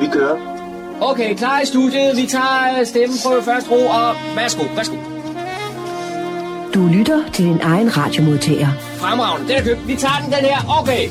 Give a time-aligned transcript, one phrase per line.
[0.00, 0.36] Vi kører.
[1.00, 2.16] Okay, klar i studiet.
[2.16, 4.96] Vi tager øh, stemmen på først ro, og værsgo, værsgo.
[6.74, 8.68] Du lytter til din egen radiomodtager.
[8.96, 9.88] Fremragende, den er købt.
[9.88, 10.80] Vi tager den, den her.
[10.80, 11.08] Okay.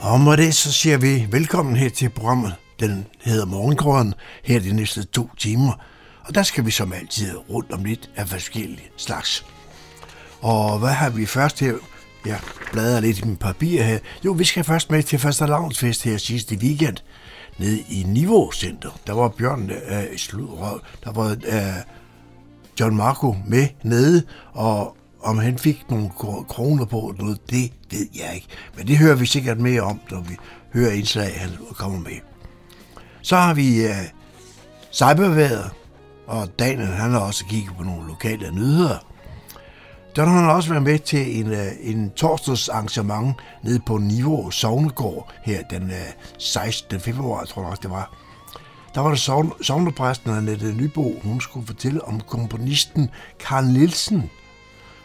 [0.00, 2.54] Og med det, så siger vi velkommen her til programmet.
[2.80, 5.72] Den hedder Morgengrøden her de næste to timer.
[6.24, 9.46] Og der skal vi som altid rundt om lidt af forskellige slags.
[10.40, 11.74] Og hvad har vi først her?
[12.26, 12.40] Jeg
[12.72, 13.98] bladrer lidt i min papir her.
[14.24, 16.96] Jo, vi skal først med til første lavnsfest her sidste weekend
[17.58, 18.90] nede i Niveau Center.
[19.06, 20.80] Der var Bjørn øh, sludrøv.
[21.04, 21.84] Der var øh,
[22.80, 26.10] John Marco med nede, og om han fik nogle
[26.48, 28.46] kroner på noget, det ved jeg ikke.
[28.76, 30.36] Men det hører vi sikkert mere om, når vi
[30.72, 32.18] hører indslag, han kommer med.
[33.22, 34.08] Så har vi øh,
[34.92, 35.70] cyberværet,
[36.26, 39.07] og Daniel han har også kigget på nogle lokale nyheder.
[40.18, 45.32] Der har også været med til en, øh, en torsdags arrangement nede på Niveau Sovnegård
[45.42, 45.96] her den øh,
[46.38, 47.00] 16.
[47.00, 48.16] Februar, tror jeg også det var.
[48.94, 49.18] Der var det
[49.66, 54.30] sovnepræsten Annette Nybo, hun skulle fortælle om komponisten Karl Nielsen.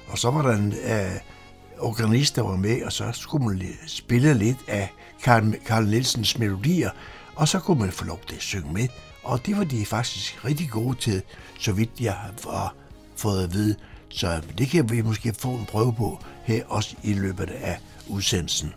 [0.08, 4.34] Og så var der en uh, organist, der var med, og så skulle man spille
[4.34, 4.94] lidt af
[5.24, 6.90] Karl, Karl Nielsens melodier,
[7.36, 8.88] og så kunne man få lov til at synge med.
[9.24, 11.22] Og det var de faktisk rigtig gode til,
[11.60, 12.74] så vidt jeg har
[13.16, 13.76] fået at vide.
[14.14, 18.74] Så det kan vi måske få en prøve på her også i løbet af udsendelsen.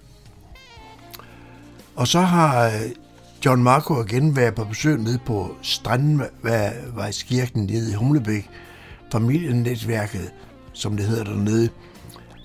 [1.96, 2.90] Og så har øh,
[3.44, 8.50] John Marco igen været på besøg nede på Strandvejskirken nede i Humlebæk,
[9.12, 10.32] familienetværket,
[10.72, 11.68] som det hedder dernede.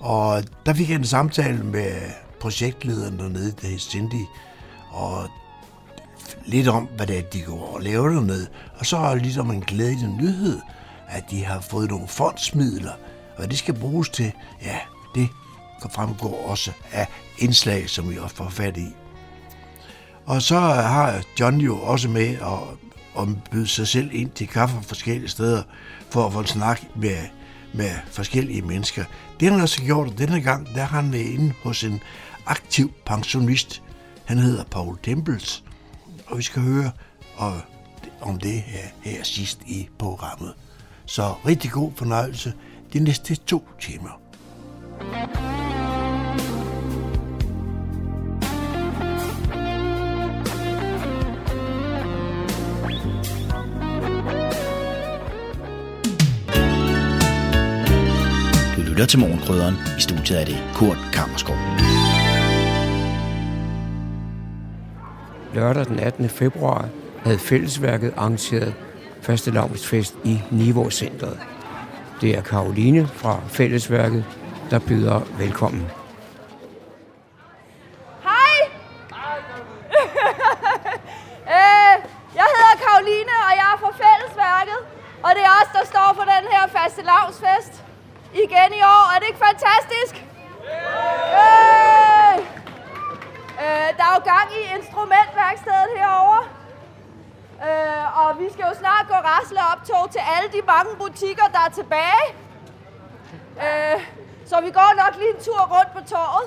[0.00, 1.92] Og der fik jeg en samtale med
[2.40, 4.24] projektlederen dernede, der hed Cindy,
[4.90, 5.28] og
[6.46, 8.46] lidt om, hvad det er, de går og laver dernede.
[8.78, 10.60] Og så lidt om en glædelig nyhed,
[11.12, 12.92] at de har fået nogle fondsmidler,
[13.36, 14.32] og de skal bruges til,
[14.62, 14.78] ja,
[15.14, 15.28] det
[15.90, 17.06] fremgår også af
[17.38, 18.94] indslag, som vi også får fat i.
[20.26, 24.76] Og så har John jo også med at, at byde sig selv ind til kaffe
[24.82, 25.62] forskellige steder,
[26.10, 27.18] for at få en snak med,
[27.74, 29.04] med forskellige mennesker.
[29.40, 32.00] Det har han også gjort, og denne gang der har han været inde hos en
[32.46, 33.82] aktiv pensionist.
[34.24, 35.64] Han hedder Paul Tempels,
[36.26, 36.90] og vi skal høre
[37.36, 37.60] og,
[38.20, 40.54] om det her, her sidst i programmet.
[41.12, 42.52] Så rigtig god fornøjelse
[42.92, 44.20] de næste to timer.
[58.76, 59.74] Du lytter til Morgenkrydderen.
[59.98, 61.56] I studiet er det Kurt Kammerskov.
[65.54, 66.28] Lørdag den 18.
[66.28, 66.88] februar
[67.22, 68.74] havde fællesværket arrangeret
[69.22, 71.38] første fest i Niveaucentret.
[72.20, 74.24] Det er Karoline fra Fællesværket,
[74.70, 75.90] der byder velkommen.
[78.22, 78.58] Hej!
[81.56, 81.94] øh,
[82.38, 84.78] jeg hedder Karoline, og jeg er fra Fællesværket.
[85.22, 87.74] Og det er os, der står for den her faste lavsfest.
[88.34, 89.04] Igen i år.
[89.14, 90.14] Er det ikke fantastisk?
[91.34, 92.38] Yeah!
[93.62, 96.61] øh, der er jo gang i instrumentværkstedet herovre.
[97.68, 101.60] Øh, og vi skal jo snart gå rasle optog til alle de mange butikker, der
[101.66, 102.26] er tilbage.
[103.64, 103.98] Øh,
[104.46, 106.46] så vi går nok lige en tur rundt på torvet.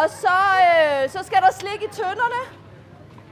[0.00, 0.36] Og så,
[0.66, 2.42] øh, så skal der slik i tønderne.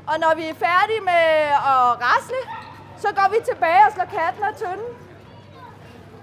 [0.07, 1.27] Og når vi er færdige med
[1.73, 2.41] at rasle,
[3.03, 4.91] så går vi tilbage og slår katten af tønden.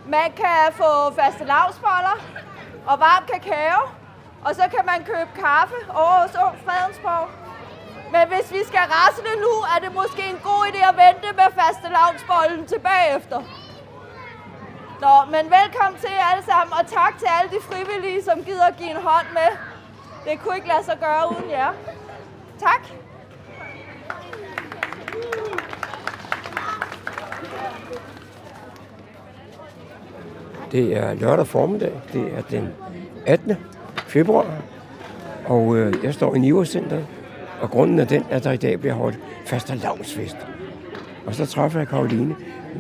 [0.06, 2.18] Man kan få faste lavsboller
[2.88, 3.82] og varm kakao.
[4.46, 6.58] Og så kan man købe kaffe over hos Ung
[8.70, 13.08] skal rasle nu, er det måske en god idé at vente med faste lavnsbollen tilbage
[13.18, 13.40] efter.
[15.04, 18.78] Nå, men velkommen til alle sammen, og tak til alle de frivillige, som gider at
[18.78, 19.50] give en hånd med.
[20.26, 21.72] Det kunne ikke lade sig gøre uden jer.
[22.60, 22.84] Tak.
[30.72, 32.02] Det er lørdag formiddag.
[32.14, 32.74] Det er den
[33.26, 33.58] 18.
[34.08, 34.46] februar.
[35.46, 36.64] Og øh, jeg står i Niva
[37.66, 40.38] og grunden er den, at der i dag bliver holdt faste lavnsfest.
[41.26, 42.36] Og så træffer jeg Karoline.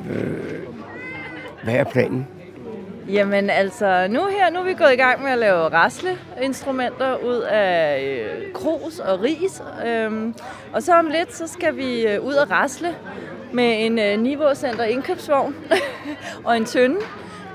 [0.10, 0.64] Øh,
[1.64, 2.28] hvad er planen?
[3.08, 7.40] Jamen altså, nu her nu er vi gået i gang med at lave rasleinstrumenter ud
[7.52, 9.62] af øh, krus og ris.
[9.88, 10.36] Øhm,
[10.74, 12.96] og så om lidt, så skal vi øh, ud og rasle
[13.54, 15.56] med en øh, niveaucenter indkøbsvogn
[16.46, 17.00] og en tønde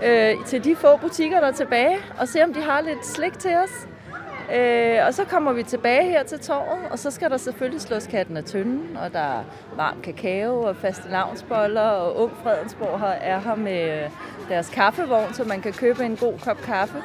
[0.05, 3.39] øh, til de få butikker, der er tilbage, og se om de har lidt slik
[3.39, 3.87] til os.
[4.57, 8.07] Øh, og så kommer vi tilbage her til torvet, og så skal der selvfølgelig slås
[8.07, 9.43] katten af tynden, og der er
[9.77, 14.09] varm kakao og faste lavnsboller, og Ung Fredensborg her, er her med
[14.49, 16.99] deres kaffevogn, så man kan købe en god kop kaffe.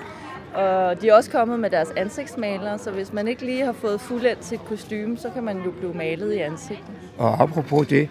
[0.53, 4.01] Og de er også kommet med deres ansigtsmalere, så hvis man ikke lige har fået
[4.01, 6.93] fuldendt sit kostume, så kan man jo blive malet i ansigtet.
[7.17, 8.09] Og apropos det,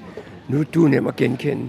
[0.48, 1.68] nu er du nem at genkende.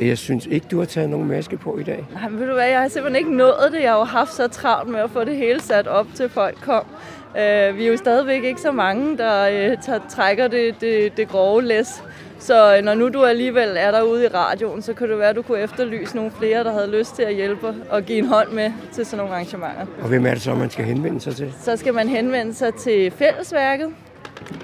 [0.00, 2.06] Jeg synes ikke, du har taget nogen maske på i dag.
[2.12, 3.82] Nej, men ved du hvad, jeg har simpelthen ikke nået det.
[3.82, 6.56] Jeg har jo haft så travlt med at få det hele sat op, til folk
[6.62, 6.84] kom.
[7.30, 11.28] Uh, vi er jo stadigvæk ikke så mange, der uh, tager, trækker det, det, det
[11.28, 12.02] grove læs.
[12.38, 15.42] Så når nu du alligevel er derude i radioen, så kan det være, at du
[15.42, 18.72] kunne efterlyse nogle flere, der havde lyst til at hjælpe og give en hånd med
[18.92, 19.86] til sådan nogle arrangementer.
[20.02, 21.52] Og hvem er det så, man skal henvende sig til?
[21.60, 23.88] Så skal man henvende sig til Fællesværket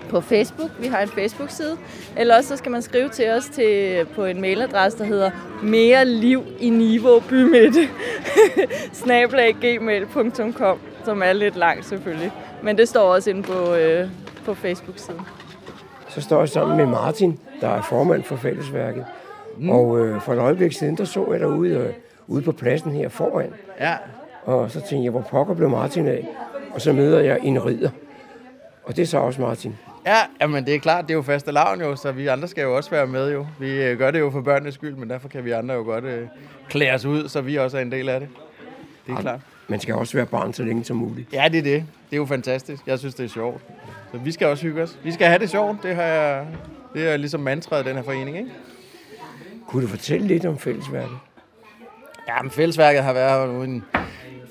[0.08, 0.70] på Facebook.
[0.80, 1.76] Vi har en Facebook-side.
[2.16, 5.30] Eller også så skal man skrive til os til, på en mailadresse, der hedder
[5.62, 7.88] mere liv i Niveau Bymidte.
[9.60, 12.32] gmail.com som er lidt langt selvfølgelig.
[12.62, 14.08] Men det står også inde på, øh,
[14.44, 15.20] på Facebook-siden.
[16.08, 19.04] Så står jeg sammen med Martin, der er formand for Fællesværket.
[19.58, 19.70] Mm.
[19.70, 21.92] Og øh, for et øjeblik siden, der så jeg derude øh,
[22.26, 23.52] ude på pladsen her foran.
[23.80, 23.94] Ja.
[24.44, 26.28] Og så tænkte jeg, hvor pokker blev Martin af?
[26.74, 27.90] Og så møder jeg en ridder.
[28.90, 29.78] Og det er så også Martin.
[30.06, 32.62] Ja, jamen det er klart, det er jo faste lavn jo, så vi andre skal
[32.62, 33.46] jo også være med jo.
[33.60, 36.04] Vi øh, gør det jo for børnenes skyld, men derfor kan vi andre jo godt
[36.04, 36.26] øh,
[36.68, 38.28] klæde os ud, så vi også er en del af det.
[39.06, 39.40] Det er Ej, klart.
[39.68, 41.32] Man skal også være barn så længe som muligt.
[41.32, 41.84] Ja, det er det.
[42.10, 42.82] Det er jo fantastisk.
[42.86, 43.62] Jeg synes, det er sjovt.
[44.12, 44.98] Så vi skal også hygge os.
[45.04, 45.82] Vi skal have det sjovt.
[45.82, 46.46] Det, har jeg,
[46.94, 48.50] det er ligesom mantraet i den her forening, ikke?
[49.68, 51.18] Kunne du fortælle lidt om Fællesværket?
[52.28, 53.84] Ja, men Fællesværket har været en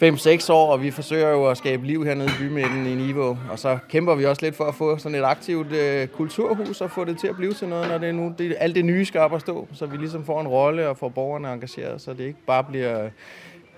[0.03, 3.37] 5-6 år, og vi forsøger jo at skabe liv hernede i bymidten i Niveau.
[3.51, 6.91] Og så kæmper vi også lidt for at få sådan et aktivt øh, kulturhus og
[6.91, 9.05] få det til at blive til noget, når det er nu det, alt det nye
[9.05, 9.67] skal op og stå.
[9.73, 13.09] Så vi ligesom får en rolle og får borgerne engageret, så det ikke bare bliver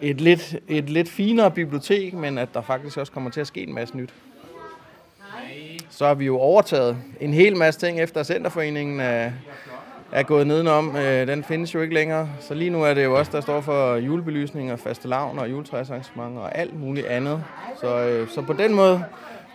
[0.02, 3.64] et lidt, et lidt finere bibliotek, men at der faktisk også kommer til at ske
[3.64, 4.14] en masse nyt.
[5.90, 9.00] Så har vi jo overtaget en hel masse ting efter Centerforeningen
[10.12, 10.96] er, gået nedenom.
[10.96, 12.30] Øh, Den findes jo ikke længere.
[12.40, 16.42] Så lige nu er det jo også der står for julebelysninger, faste lavn og juletræsarrangementer
[16.42, 17.44] og alt muligt andet.
[17.80, 19.04] Så, øh, så på den måde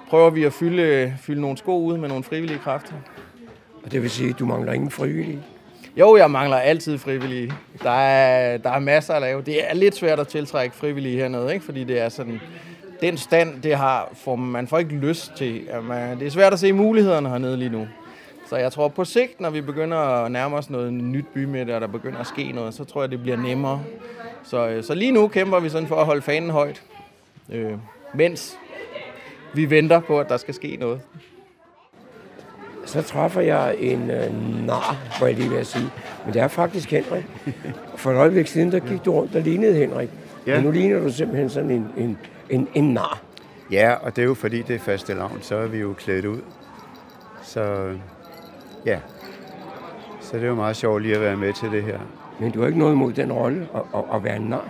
[0.08, 2.94] prøver vi at fylde, fylde nogle sko ud med nogle frivillige kræfter.
[3.84, 5.42] Og det vil sige, at du mangler ingen frivillige?
[5.96, 7.52] Jo, jeg mangler altid frivillige.
[7.82, 9.42] Der er, der er masser at lave.
[9.42, 11.64] Det er lidt svært at tiltrække frivillige hernede, ikke?
[11.64, 12.40] fordi det er sådan...
[13.00, 15.62] Den stand, det har, får man får ikke lyst til.
[15.82, 17.86] Man, det er svært at se mulighederne hernede lige nu.
[18.48, 21.80] Så jeg tror på sigt, når vi begynder at nærme os noget nyt bymidte, og
[21.80, 23.82] der begynder at ske noget, så tror jeg, det bliver nemmere.
[24.44, 26.82] Så, øh, så lige nu kæmper vi sådan for at holde fanen højt,
[27.52, 27.72] øh,
[28.14, 28.58] mens
[29.54, 31.00] vi venter på, at der skal ske noget.
[32.84, 35.90] Så træffer jeg en øh, nar, må jeg lige vil sige.
[36.24, 37.24] Men det er faktisk Henrik.
[37.96, 40.08] For et øjeblik siden, der gik du rundt og lignede Henrik.
[40.46, 40.54] Ja.
[40.54, 42.18] Men nu ligner du simpelthen sådan en, en,
[42.50, 43.20] en, en nar.
[43.70, 46.24] Ja, og det er jo fordi, det er faste lavn, så er vi jo klædt
[46.24, 46.40] ud.
[47.42, 47.92] Så
[48.86, 48.98] ja,
[50.20, 51.98] så det er jo meget sjovt lige at være med til det her.
[52.38, 54.68] Men du har ikke noget imod den rolle at, at, at være en nar.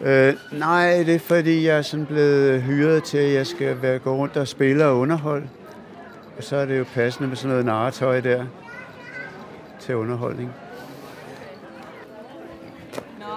[0.00, 3.98] Øh, nej, det er fordi, jeg er sådan blevet hyret til, at jeg skal være,
[3.98, 5.48] gå rundt og spille og underholde.
[6.36, 8.44] Og så er det jo passende med sådan noget narretøj der
[9.80, 10.52] til underholdning.
[13.18, 13.34] Nå,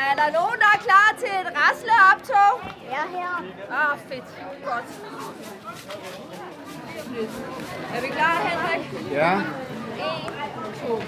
[0.00, 2.74] er der nogen, der er klar til et rasleoptog?
[2.84, 3.44] Ja, her.
[3.70, 4.24] Ah, fedt.
[4.64, 4.84] Godt.
[7.18, 9.12] Er vi klar, Henrik?
[9.12, 9.32] Ja.
[9.34, 10.32] En,
[10.80, 11.02] to.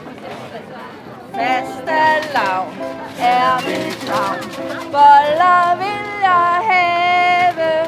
[1.33, 2.01] Faste
[2.35, 2.73] lavn
[3.21, 4.41] er mit navn.
[4.95, 7.87] Boller vil jeg have.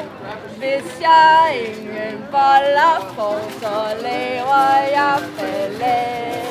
[0.57, 6.43] Hvis jeg ingen boller får, så laver jeg ballade.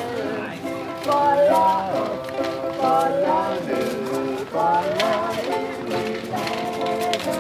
[1.05, 1.55] Boller
[2.05, 2.33] op,
[2.81, 7.35] boller ned, boller i min have.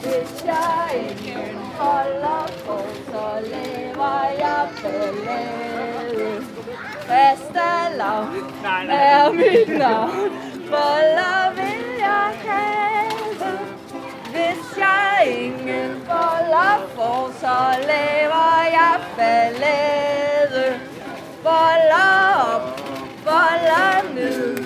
[0.00, 2.78] Hvis jeg ingen holder på,
[3.10, 6.44] så lever jeg ballade.
[7.08, 8.44] Fastelavn
[8.90, 10.30] er mit navn.
[10.70, 13.58] Boller vil jeg have.
[14.30, 17.58] Hvis jeg ingen boller får, så
[17.90, 20.80] lever jeg ballade.
[21.42, 22.80] Boller op,
[23.24, 24.56] boller ned,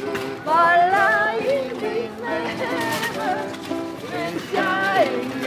[0.44, 3.30] boller i min mave.
[4.10, 5.37] Hvis jeg ingen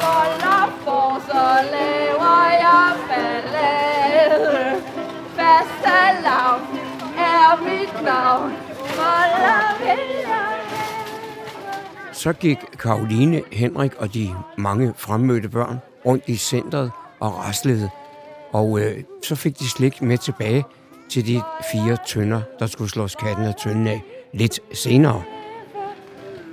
[0.00, 4.82] boller får, så laver jeg ballade.
[5.36, 6.62] Fastelavn
[7.18, 8.52] er mit navn.
[8.96, 10.54] Boller vil jeg
[12.12, 16.90] Så gik Karoline, Henrik og de mange fremmødte børn rundt i centret
[17.20, 17.90] og raslede.
[18.52, 20.64] Og øh, så fik de slik med tilbage
[21.10, 21.42] til de
[21.72, 24.02] fire tønder, der skulle slås katten af tønden af
[24.32, 25.22] lidt senere.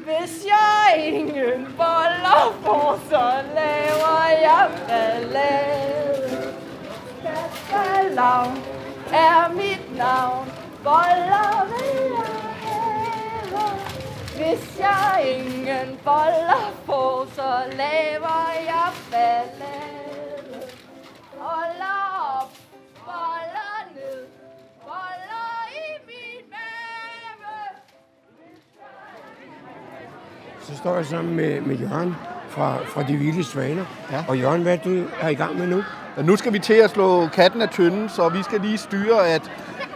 [0.06, 1.37] Hvis jeg ingen
[2.28, 6.54] boller får, så laver jeg ballade.
[7.24, 8.64] Fastelavn
[9.14, 10.52] er mit navn.
[10.84, 13.70] Boller vil jeg have.
[14.36, 20.68] Hvis jeg ingen boller får, så laver jeg ballade.
[21.40, 22.00] Holder
[22.42, 22.52] op,
[23.06, 23.57] boller
[30.68, 32.16] Så står jeg sammen med, med Jørgen
[32.50, 33.86] fra, fra De Vilde Svaner.
[34.12, 34.26] Ja.
[34.28, 35.84] Og Jørgen, hvad er du er i gang med nu?
[36.18, 39.28] Ja, nu skal vi til at slå katten af tynden, så vi skal lige styre,
[39.28, 39.52] at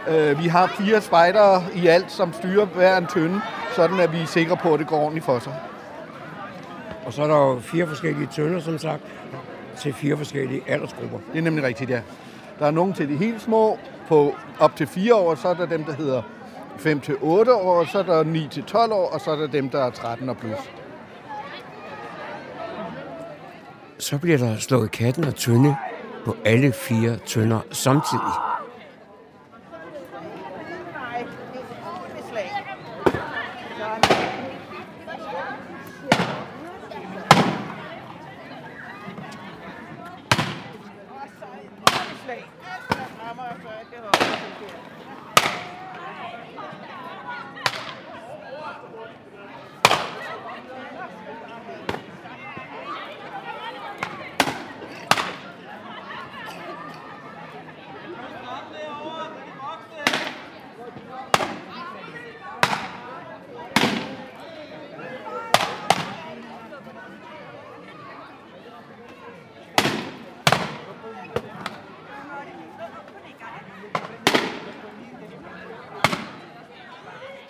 [0.08, 3.40] øh, vi har fire spejdere i alt, som styrer hver en tynde,
[3.76, 5.54] sådan at vi er sikre på, at det går ordentligt for sig.
[7.04, 9.02] Og så er der jo fire forskellige tønder, som sagt,
[9.76, 11.18] til fire forskellige aldersgrupper.
[11.32, 12.00] Det er nemlig rigtigt, ja.
[12.58, 15.66] Der er nogen til de helt små, på op til 4 år, så er der
[15.66, 16.22] dem, der hedder
[16.78, 19.46] 5 til 8 år, så er der 9 til 12 år, og så er der
[19.46, 20.58] dem, der er 13 og plus.
[23.98, 25.76] Så bliver der slået katten og tynde
[26.24, 28.52] på alle fire tønder samtidig.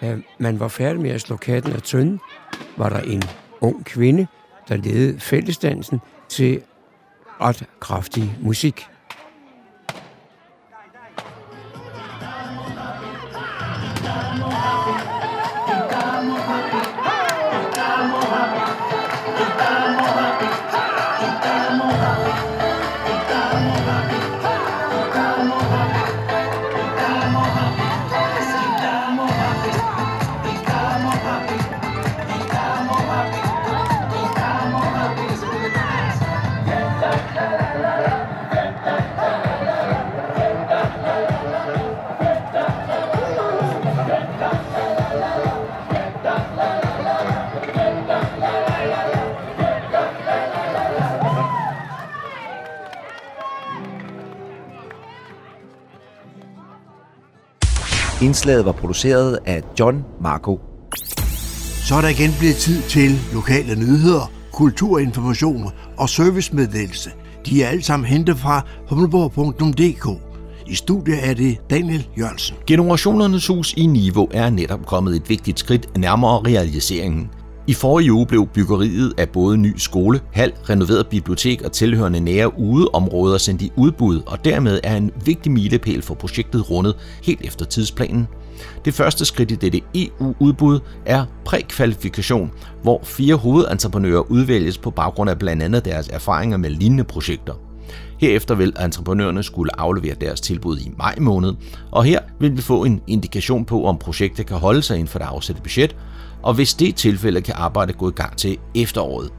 [0.02, 2.20] Da man var færdig med at slå katten af tynden,
[2.76, 3.22] var der en
[3.60, 4.26] ung kvinde,
[4.68, 6.62] der ledede fællesdansen til
[7.40, 8.86] ret kraftig musik.
[58.32, 60.60] Indslaget var produceret af John Marco.
[61.84, 67.10] Så er der igen blevet tid til lokale nyheder, kulturinformation og servicemeddelelse.
[67.46, 70.20] De er alle sammen hentet fra humleborg.dk.
[70.66, 72.56] I studiet er det Daniel Jørgensen.
[72.66, 77.30] Generationernes hus i Niveau er netop kommet et vigtigt skridt nærmere realiseringen.
[77.66, 82.58] I forrige uge blev byggeriet af både ny skole, hal, renoveret bibliotek og tilhørende nære
[82.58, 87.64] udeområder sendt i udbud, og dermed er en vigtig milepæl for projektet rundet helt efter
[87.64, 88.28] tidsplanen.
[88.84, 92.50] Det første skridt i dette EU-udbud er prækvalifikation,
[92.82, 97.54] hvor fire hovedentreprenører udvælges på baggrund af blandt andet deres erfaringer med lignende projekter.
[98.18, 101.54] Herefter vil entreprenørerne skulle aflevere deres tilbud i maj måned,
[101.90, 105.18] og her vil vi få en indikation på, om projektet kan holde sig inden for
[105.18, 105.96] det afsatte budget,
[106.42, 109.30] og hvis det tilfælde kan arbejdet gå i gang til efteråret.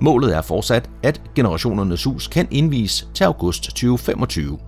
[0.00, 4.58] Målet er fortsat, at generationernes hus kan indvies til august 2025.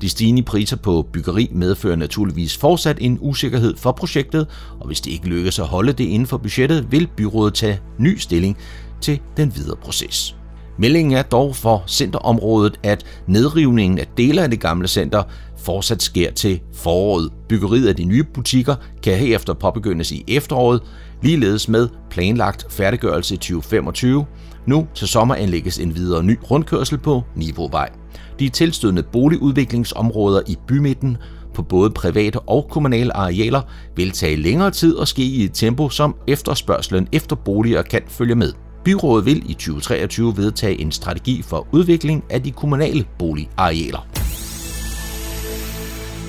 [0.00, 4.46] De stigende priser på byggeri medfører naturligvis fortsat en usikkerhed for projektet,
[4.80, 8.16] og hvis det ikke lykkes at holde det inden for budgettet, vil byrådet tage ny
[8.16, 8.56] stilling
[9.00, 10.36] til den videre proces.
[10.78, 15.22] Meldingen er dog for centerområdet, at nedrivningen af dele af det gamle center
[15.68, 17.32] fortsat sker til foråret.
[17.48, 20.82] Byggeriet af de nye butikker kan herefter påbegyndes i efteråret,
[21.22, 24.26] ligeledes med planlagt færdiggørelse i 2025.
[24.66, 27.90] Nu til sommer anlægges en videre ny rundkørsel på Nivåvej.
[28.38, 31.16] De tilstødende boligudviklingsområder i bymidten
[31.54, 33.62] på både private og kommunale arealer
[33.96, 38.34] vil tage længere tid og ske i et tempo, som efterspørgselen efter boliger kan følge
[38.34, 38.52] med.
[38.84, 44.27] Byrådet vil i 2023 vedtage en strategi for udvikling af de kommunale boligarealer.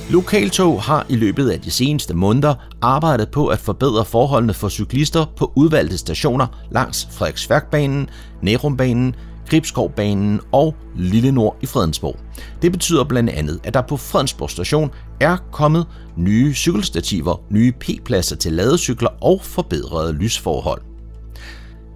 [0.09, 5.25] Lokaltog har i løbet af de seneste måneder arbejdet på at forbedre forholdene for cyklister
[5.37, 8.09] på udvalgte stationer langs Frederiksværkbanen,
[8.41, 9.15] Nærumbanen,
[9.49, 12.19] Gribskovbanen og Lille Nord i Fredensborg.
[12.61, 15.87] Det betyder blandt andet, at der på Fredensborg station er kommet
[16.17, 20.81] nye cykelstativer, nye p-pladser til ladecykler og forbedrede lysforhold.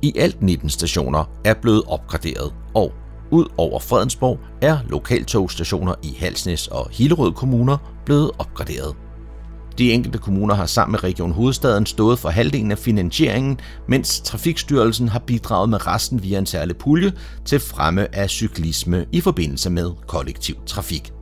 [0.02, 2.92] I alt 19 stationer er blevet opgraderet, og
[3.32, 8.96] ud over Fredensborg er lokaltogstationer i Halsnæs og Hillerød kommuner blevet opgraderet.
[9.78, 15.10] De enkelte kommuner har sammen med Region Hovedstaden stået for halvdelen af finansieringen, mens Trafikstyrelsen
[15.10, 17.14] har bidraget med resten via en særlig pulje
[17.46, 21.14] til fremme af cyklisme i forbindelse med kollektiv trafik.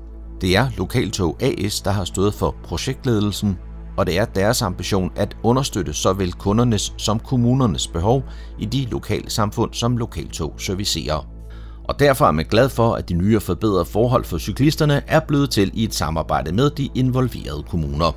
[0.42, 3.58] Det er Lokaltog AS, der har stået for projektledelsen,
[3.98, 8.24] og det er deres ambition at understøtte såvel kundernes som kommunernes behov
[8.60, 11.40] i de lokale samfund, som Lokaltog servicerer.
[11.84, 15.20] Og derfor er man glad for, at de nye og forbedrede forhold for cyklisterne er
[15.20, 18.12] blevet til i et samarbejde med de involverede kommuner.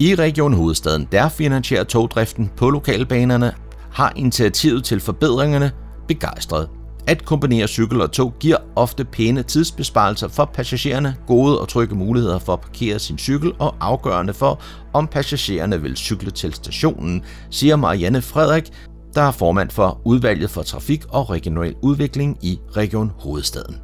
[0.00, 3.52] I Region Hovedstaden, der finansierer togdriften på lokalbanerne,
[3.92, 5.70] har initiativet til forbedringerne
[6.08, 6.68] begejstret.
[7.06, 12.38] At kombinere cykel og tog giver ofte pæne tidsbesparelser for passagererne, gode og trygge muligheder
[12.38, 14.60] for at parkere sin cykel og afgørende for,
[14.92, 18.72] om passagererne vil cykle til stationen, siger Marianne Frederik,
[19.14, 23.76] der er formand for udvalget for trafik og regional udvikling i Region Hovedstaden.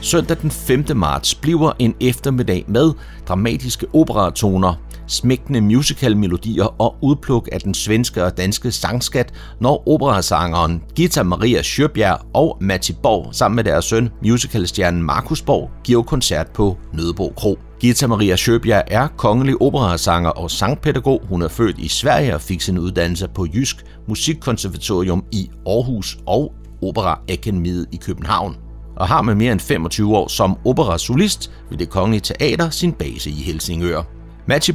[0.00, 0.84] Søndag den 5.
[0.96, 2.92] marts bliver en eftermiddag med
[3.28, 4.74] dramatiske operatoner,
[5.06, 12.20] smækkende musical-melodier og udpluk af den svenske og danske sangskat, når operasangeren Gita Maria Sjøbjerg
[12.34, 17.58] og Matti Borg sammen med deres søn, musicalstjernen Markus Borg, giver koncert på Nødebo Kro.
[17.80, 21.22] Gita Maria Sjøbjerg er kongelig operasanger og sangpædagog.
[21.28, 23.76] Hun er født i Sverige og fik sin uddannelse på Jysk
[24.08, 28.56] Musikkonservatorium i Aarhus og Operaakademiet i København
[28.96, 33.30] og har med mere end 25 år som operasolist ved det Kongelige Teater sin base
[33.30, 34.15] i Helsingør.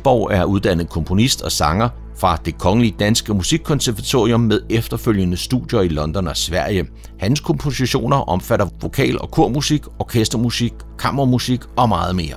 [0.03, 5.87] Borg er uddannet komponist og sanger fra det Kongelige Danske Musikkonservatorium med efterfølgende studier i
[5.87, 6.87] London og Sverige.
[7.19, 12.35] Hans kompositioner omfatter vokal- og kormusik, orkestermusik, kammermusik og meget mere.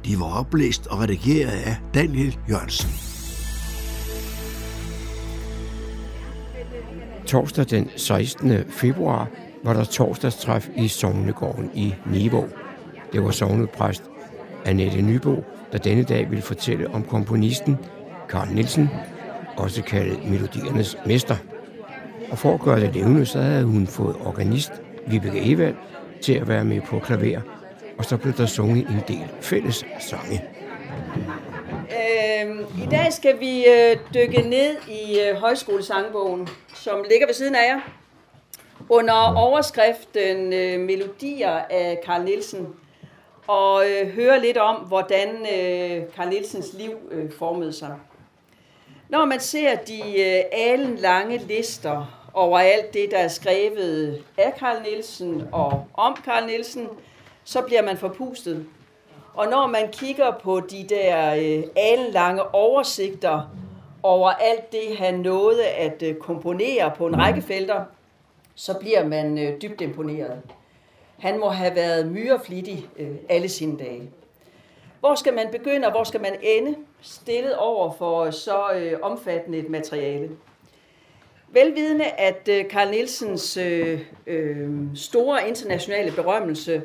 [0.04, 2.90] De var oplæst og redigeret af Daniel Jørgensen.
[7.26, 8.52] Torsdag den 16.
[8.70, 9.28] februar
[9.64, 12.44] var der torsdagstræf i Sognegården i Niveau.
[13.12, 14.02] Det var sovnepræst
[14.64, 17.78] Annette Nybo, der denne dag ville fortælle om komponisten
[18.28, 18.90] Karl Nielsen,
[19.56, 21.36] også kaldet Melodiernes Mester.
[22.30, 24.72] Og for at gøre det levende, så havde hun fået organist
[25.06, 25.74] Vibeke Evald
[26.20, 27.40] til at være med på klaver,
[27.98, 30.44] og så blev der sunget en del fælles sange.
[31.90, 37.54] Øh, I dag skal vi øh, dykke ned i øh, højskolesangbogen, som ligger ved siden
[37.54, 37.80] af jer.
[38.88, 42.66] Under overskriften øh, Melodier af Karl Nielsen,
[43.52, 47.96] og øh, høre lidt om, hvordan øh, Karl Nielsens liv øh, formede sig.
[49.08, 54.54] Når man ser de øh, alen lange lister over alt det, der er skrevet af
[54.58, 56.88] Karl Nielsen og om Karl Nielsen,
[57.44, 58.66] så bliver man forpustet.
[59.34, 63.50] Og når man kigger på de der øh, alenlange oversigter
[64.02, 67.84] over alt det, han nåede at øh, komponere på en række felter,
[68.54, 70.40] så bliver man øh, dybt imponeret.
[71.22, 74.10] Han må have været myreflittig øh, alle sine dage.
[75.00, 76.76] Hvor skal man begynde, og hvor skal man ende?
[77.02, 80.30] Stillet over for øh, så øh, omfattende et materiale.
[81.48, 86.82] Velvidende, at øh, Carl Nielsens øh, øh, store internationale berømmelse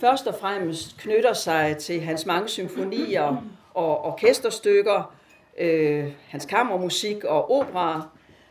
[0.00, 5.14] først og fremmest knytter sig til hans mange symfonier og orkesterstykker,
[5.58, 8.08] øh, hans kammermusik og opera,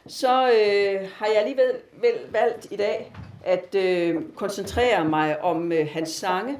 [0.07, 1.71] så øh, har jeg alligevel
[2.31, 6.57] valgt i dag at øh, koncentrere mig om øh, hans sange.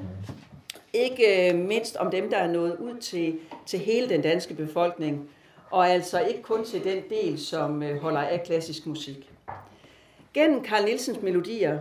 [0.92, 5.30] Ikke øh, mindst om dem, der er nået ud til, til hele den danske befolkning,
[5.70, 9.30] og altså ikke kun til den del, som øh, holder af klassisk musik.
[10.34, 11.78] Gennem Carl Nielsens melodier,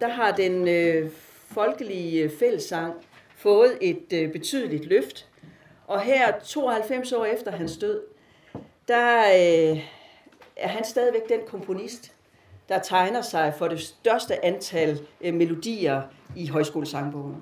[0.00, 1.10] der har den øh,
[1.46, 2.94] folkelige øh, fællessang
[3.36, 5.28] fået et øh, betydeligt løft.
[5.86, 8.00] Og her, 92 år efter hans død,
[8.88, 9.84] der øh,
[10.56, 12.12] er han stadigvæk den komponist,
[12.72, 16.02] der tegner sig for det største antal øh, melodier
[16.36, 17.36] i højskolesangbogen.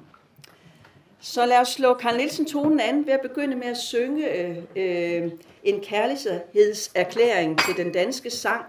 [1.21, 4.57] Så lad os slå Karl Nielsen tonen an ved at begynde med at synge øh,
[4.77, 5.31] øh,
[5.65, 8.65] en kærlighedserklæring til den danske sang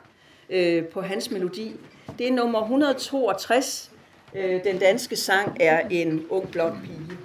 [0.50, 1.76] øh, på hans melodi.
[2.17, 3.91] Det er nummer 162.
[4.36, 7.17] Øh, den danske sang er en ung blond pige.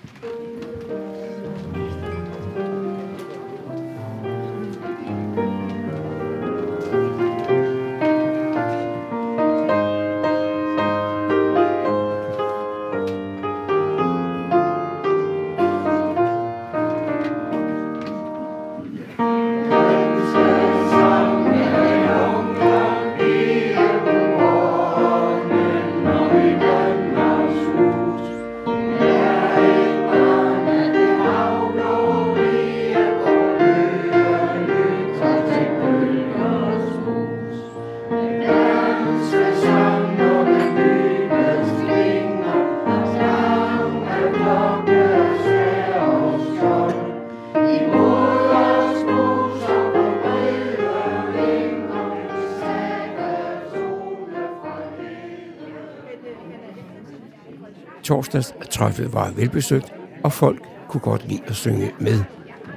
[58.76, 62.22] Torsdagstræffet var velbesøgt, og folk kunne godt lide at synge med.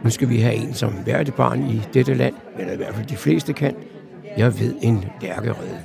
[0.03, 3.17] Nu skal vi have en, som værtebarn i dette land, eller i hvert fald de
[3.17, 3.75] fleste kan.
[4.37, 5.79] Jeg ved en lærkerede.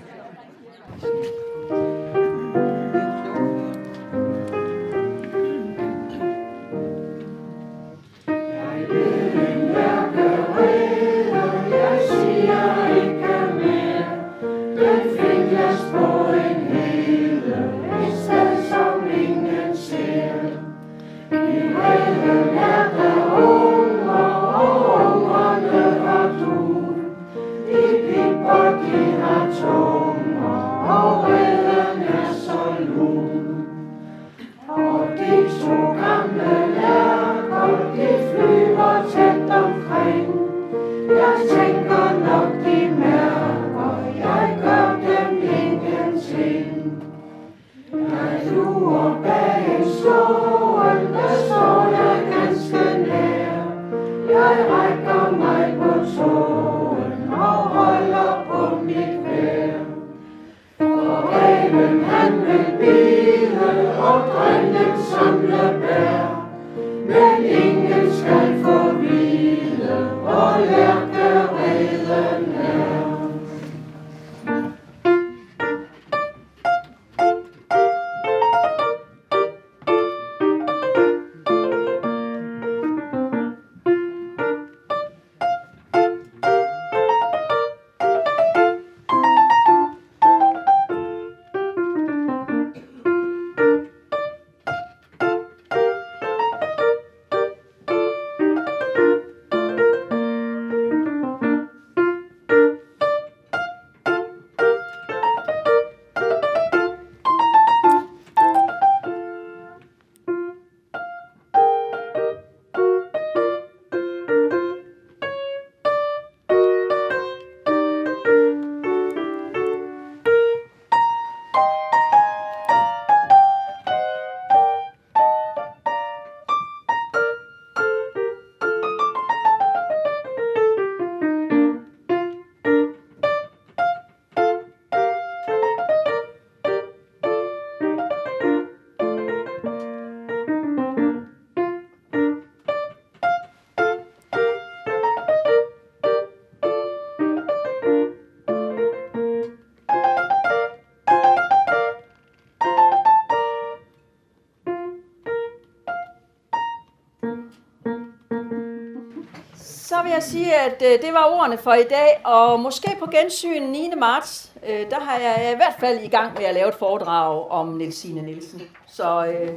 [160.24, 163.90] Sige, at øh, det var ordene for i dag, og måske på gensyn 9.
[163.98, 167.50] marts, øh, der har jeg i hvert fald i gang med at lave et foredrag
[167.50, 168.62] om Nelsine Nielsen.
[168.86, 169.50] Så øh,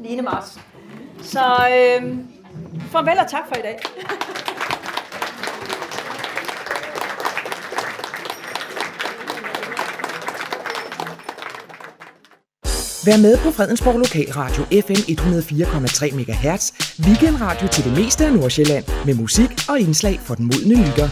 [0.00, 0.20] 9.
[0.20, 0.58] marts.
[1.22, 2.14] Så øh,
[2.92, 3.78] farvel og tak for i dag.
[13.06, 16.62] Vær med på Fredensborg Lokalradio FM 104,3 MHz.
[17.06, 18.84] Weekendradio til det meste af Nordsjælland.
[19.06, 21.08] Med musik og indslag for den modne lytter.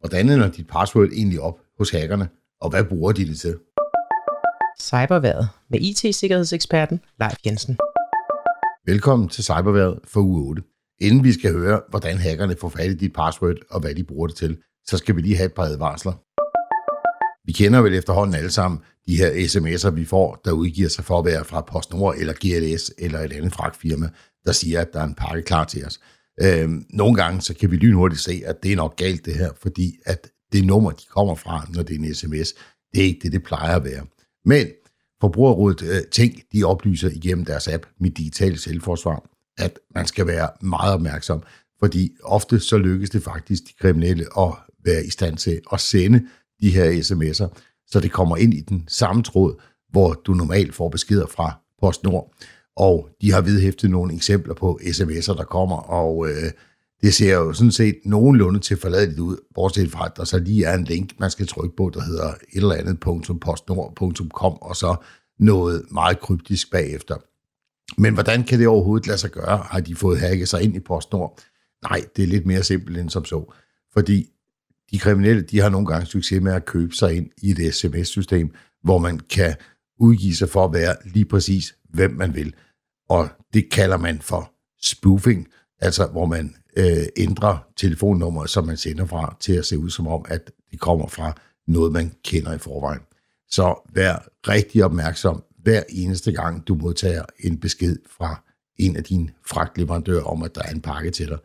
[0.00, 2.28] Hvordan ender dit password egentlig op hos hackerne,
[2.60, 3.54] og hvad bruger de det til?
[4.80, 7.76] Cyberværet med IT-sikkerhedseksperten Leif Jensen.
[8.86, 10.62] Velkommen til Cyberværet for uge 8.
[11.00, 14.26] Inden vi skal høre, hvordan hackerne får fat i dit password og hvad de bruger
[14.26, 16.23] det til, så skal vi lige have et par advarsler.
[17.44, 21.18] Vi kender vel efterhånden alle sammen de her sms'er, vi får, der udgiver sig for
[21.18, 24.08] at være fra PostNord eller GLS eller et andet fragtfirma,
[24.44, 26.00] der siger, at der er en pakke klar til os.
[26.42, 29.50] Øhm, nogle gange så kan vi lynhurtigt se, at det er nok galt det her,
[29.62, 32.54] fordi at det nummer, de kommer fra, når det er en sms,
[32.92, 34.06] det er ikke det, det plejer at være.
[34.44, 34.66] Men
[35.20, 40.48] Forbrugerrådet øh, Tænk, de oplyser igennem deres app, Mit Digitale Selvforsvar, at man skal være
[40.60, 41.42] meget opmærksom,
[41.78, 44.52] fordi ofte så lykkes det faktisk de kriminelle at
[44.84, 46.22] være i stand til at sende
[46.60, 50.88] de her sms'er, så det kommer ind i den samme tråd, hvor du normalt får
[50.88, 52.34] beskeder fra PostNord.
[52.76, 56.50] Og de har vedhæftet nogle eksempler på sms'er, der kommer, og øh,
[57.02, 60.64] det ser jo sådan set nogenlunde til forladeligt ud, bortset fra, at der så lige
[60.64, 63.00] er en link, man skal trykke på, der hedder et eller andet
[63.40, 64.96] .postnord.com, og så
[65.38, 67.16] noget meget kryptisk bagefter.
[68.00, 69.56] Men hvordan kan det overhovedet lade sig gøre?
[69.56, 71.40] Har de fået hacket sig ind i PostNord?
[71.82, 73.52] Nej, det er lidt mere simpelt end som så.
[73.92, 74.26] Fordi
[74.94, 78.54] de kriminelle, de har nogle gange succes med at købe sig ind i et sms-system,
[78.82, 79.54] hvor man kan
[80.00, 82.54] udgive sig for at være lige præcis, hvem man vil.
[83.08, 84.52] Og det kalder man for
[84.82, 89.90] spoofing, altså hvor man øh, ændrer telefonnummeret, som man sender fra, til at se ud
[89.90, 91.32] som om, at det kommer fra
[91.66, 93.00] noget, man kender i forvejen.
[93.50, 98.44] Så vær rigtig opmærksom hver eneste gang, du modtager en besked fra
[98.76, 101.38] en af dine fragtleverandører om, at der er en pakke til dig.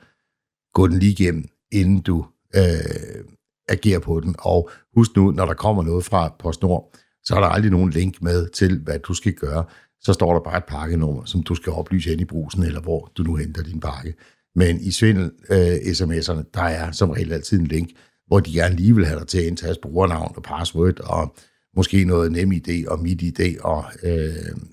[0.73, 3.38] Gå den lige igennem, inden du øh,
[3.69, 4.35] agere på den.
[4.39, 8.21] Og husk nu, når der kommer noget fra PostNord, så er der aldrig nogen link
[8.21, 9.63] med til, hvad du skal gøre.
[10.01, 13.11] Så står der bare et pakkenummer, som du skal oplyse ind i brusen, eller hvor
[13.17, 14.13] du nu henter din pakke.
[14.55, 17.89] Men i svindel øh, sms'erne, der er som regel altid en link,
[18.27, 21.35] hvor de gerne lige vil have dig til at indtaste brugernavn og password, og
[21.75, 24.29] måske noget nem idé og mit idé, og øh,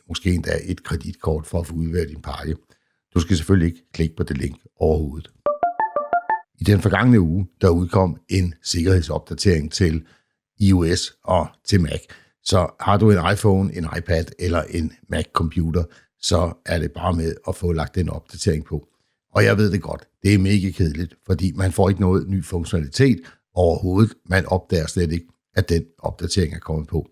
[0.08, 2.56] måske endda et kreditkort for at få udværet din pakke.
[3.14, 5.30] Du skal selvfølgelig ikke klikke på det link overhovedet.
[6.58, 10.04] I den forgangne uge, der udkom en sikkerhedsopdatering til
[10.60, 12.00] iOS og til Mac.
[12.44, 15.84] Så har du en iPhone, en iPad eller en Mac-computer,
[16.20, 18.88] så er det bare med at få lagt den opdatering på.
[19.34, 22.44] Og jeg ved det godt, det er mega kedeligt, fordi man får ikke noget ny
[22.44, 23.20] funktionalitet
[23.54, 24.14] overhovedet.
[24.28, 27.06] Man opdager slet ikke, at den opdatering er kommet på.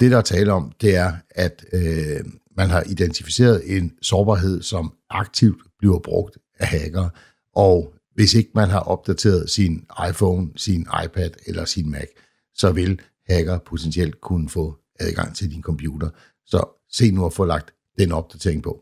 [0.00, 2.24] Det, der er tale om, det er, at øh,
[2.56, 7.10] man har identificeret en sårbarhed, som aktivt bliver brugt af hackere,
[7.54, 12.06] og hvis ikke man har opdateret sin iPhone, sin iPad eller sin Mac,
[12.54, 16.08] så vil hacker potentielt kunne få adgang til din computer.
[16.46, 18.80] Så se nu at få lagt den opdatering på.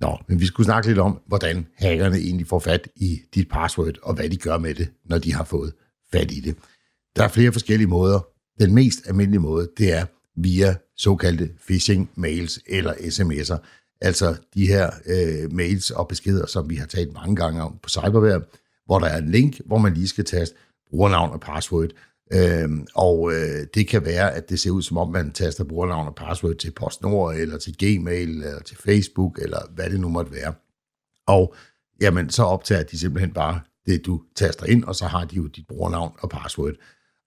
[0.00, 3.94] Nå, men vi skulle snakke lidt om, hvordan hackerne egentlig får fat i dit password,
[4.02, 5.72] og hvad de gør med det, når de har fået
[6.12, 6.56] fat i det.
[7.16, 8.26] Der er flere forskellige måder.
[8.60, 13.58] Den mest almindelige måde, det er via såkaldte phishing mails eller sms'er.
[14.00, 17.88] Altså de her øh, mails og beskeder, som vi har talt mange gange om på
[17.88, 18.42] cyberware,
[18.86, 20.54] hvor der er en link, hvor man lige skal taste
[20.90, 21.90] brugernavn og password.
[22.32, 26.06] Øhm, og øh, det kan være, at det ser ud som om, man taster brugernavn
[26.06, 30.32] og password til PostNord, eller til Gmail, eller til Facebook, eller hvad det nu måtte
[30.32, 30.54] være.
[31.26, 31.54] Og
[32.00, 35.46] jamen, så optager de simpelthen bare det, du taster ind, og så har de jo
[35.46, 36.74] dit brugernavn og password.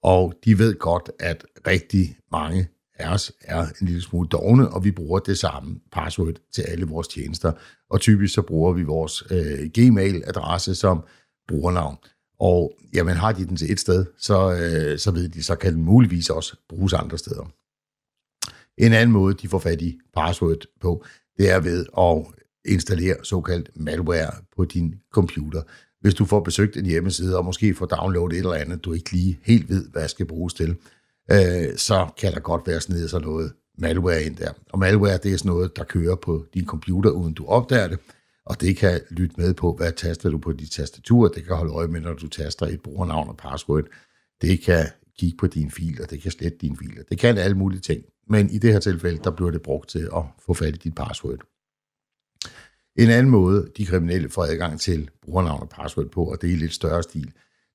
[0.03, 4.83] Og de ved godt, at rigtig mange af os er en lille smule dogne, og
[4.83, 7.51] vi bruger det samme password til alle vores tjenester.
[7.89, 11.03] Og typisk så bruger vi vores øh, Gmail-adresse som
[11.47, 11.97] brugernavn.
[12.39, 15.73] Og jamen, har de den til et sted, så, øh, så ved de, så kan
[15.73, 17.51] den muligvis også bruges andre steder.
[18.77, 21.05] En anden måde, de får fat i password på,
[21.37, 25.61] det er ved at installere såkaldt malware på din computer.
[26.01, 29.11] Hvis du får besøgt en hjemmeside, og måske får downloadet et eller andet, du ikke
[29.11, 30.75] lige helt ved, hvad skal bruges til,
[31.31, 34.51] øh, så kan der godt være snedet sig noget malware ind der.
[34.69, 37.99] Og malware, det er sådan noget, der kører på din computer, uden du opdager det,
[38.45, 41.73] og det kan lytte med på, hvad taster du på dit tastatur, det kan holde
[41.73, 43.83] øje med, når du taster et brugernavn og password,
[44.41, 44.85] det kan
[45.19, 48.03] kigge på dine filer, det kan slette dine filer, det kan alle mulige ting.
[48.29, 50.95] Men i det her tilfælde, der bliver det brugt til at få fat i dit
[50.95, 51.39] password.
[52.95, 56.53] En anden måde, de kriminelle får adgang til brugernavn og password på, og det er
[56.53, 57.31] i lidt større stil,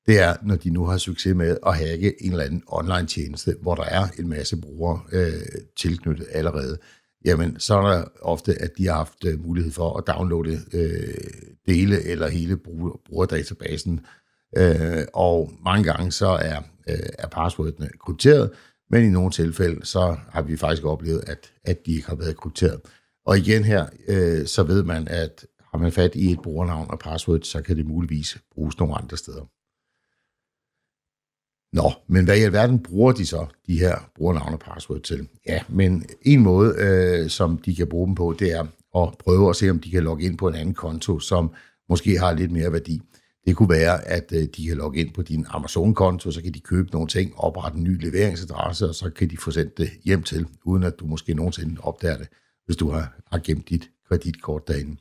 [0.08, 3.56] det er, når de nu har succes med at hacke en eller anden online tjeneste,
[3.62, 5.32] hvor der er en masse brugere øh,
[5.76, 6.78] tilknyttet allerede,
[7.24, 11.14] jamen så er der ofte, at de har haft øh, mulighed for at downloade øh,
[11.66, 14.00] dele eller hele bruger, brugerdatabasen,
[14.56, 18.50] øh, og mange gange så er, øh, er passwordene krypteret,
[18.90, 22.36] men i nogle tilfælde, så har vi faktisk oplevet, at, at de ikke har været
[22.36, 22.80] krypteret.
[23.26, 26.98] Og igen her, øh, så ved man, at har man fat i et brugernavn og
[26.98, 29.57] password, så kan det muligvis bruges nogle andre steder.
[31.72, 35.28] Nå, men hvad i alverden bruger de så, de her brugernavne og password til?
[35.46, 39.50] Ja, men en måde, øh, som de kan bruge dem på, det er at prøve
[39.50, 41.52] at se, om de kan logge ind på en anden konto, som
[41.88, 43.00] måske har lidt mere værdi.
[43.46, 46.60] Det kunne være, at øh, de kan logge ind på din Amazon-konto, så kan de
[46.60, 50.22] købe nogle ting, oprette en ny leveringsadresse, og så kan de få sendt det hjem
[50.22, 52.28] til, uden at du måske nogensinde opdager det,
[52.66, 54.96] hvis du har, har gemt dit kreditkort derinde.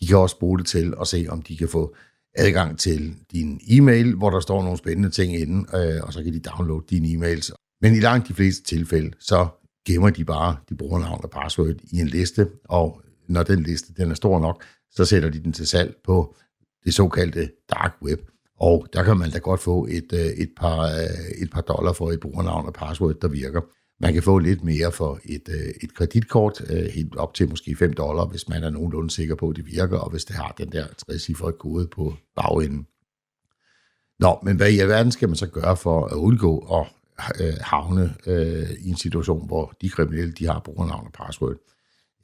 [0.00, 1.94] De kan også bruge det til at se, om de kan få
[2.36, 6.32] adgang til din e-mail, hvor der står nogle spændende ting inde, øh, og så kan
[6.32, 7.50] de downloade dine e-mails.
[7.80, 9.46] Men i langt de fleste tilfælde, så
[9.86, 14.10] gemmer de bare de brugernavn og password i en liste, og når den liste den
[14.10, 16.36] er stor nok, så sætter de den til salg på
[16.84, 18.20] det såkaldte dark web.
[18.60, 21.92] Og der kan man da godt få et, øh, et, par, øh, et par dollar
[21.92, 23.60] for et brugernavn og password, der virker.
[24.00, 27.76] Man kan få lidt mere for et, øh, et kreditkort, øh, helt op til måske
[27.76, 30.54] 5 dollar, hvis man er nogenlunde sikker på, at det virker, og hvis det har
[30.58, 32.86] den der 60 kode på bagenden.
[34.18, 36.86] Nå, men hvad i alverden skal man så gøre for at undgå at
[37.40, 41.56] øh, havne øh, i en situation, hvor de kriminelle de har brugernavn og password?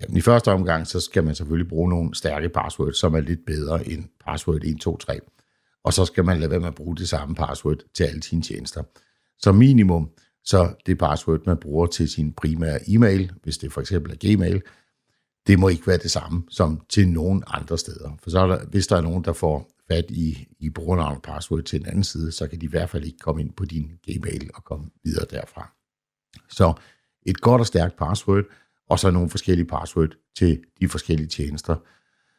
[0.00, 3.40] Jamen, i første omgang, så skal man selvfølgelig bruge nogle stærke passwords, som er lidt
[3.46, 5.20] bedre end password 123.
[5.84, 8.42] Og så skal man lade være med at bruge det samme password til alle sine
[8.42, 8.82] tjenester.
[9.38, 10.10] Så minimum,
[10.44, 14.62] så det password, man bruger til sin primære e-mail, hvis det for eksempel er Gmail,
[15.46, 18.10] det må ikke være det samme som til nogen andre steder.
[18.22, 21.22] For så er der, hvis der er nogen, der får fat i, i brugernavn og
[21.22, 23.64] password til en anden side, så kan de i hvert fald ikke komme ind på
[23.64, 25.72] din Gmail og komme videre derfra.
[26.48, 26.72] Så
[27.26, 28.44] et godt og stærkt password,
[28.88, 31.76] og så nogle forskellige password til de forskellige tjenester.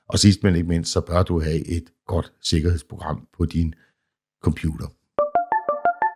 [0.09, 3.73] Og sidst men ikke mindst, så bør du have et godt sikkerhedsprogram på din
[4.43, 4.87] computer.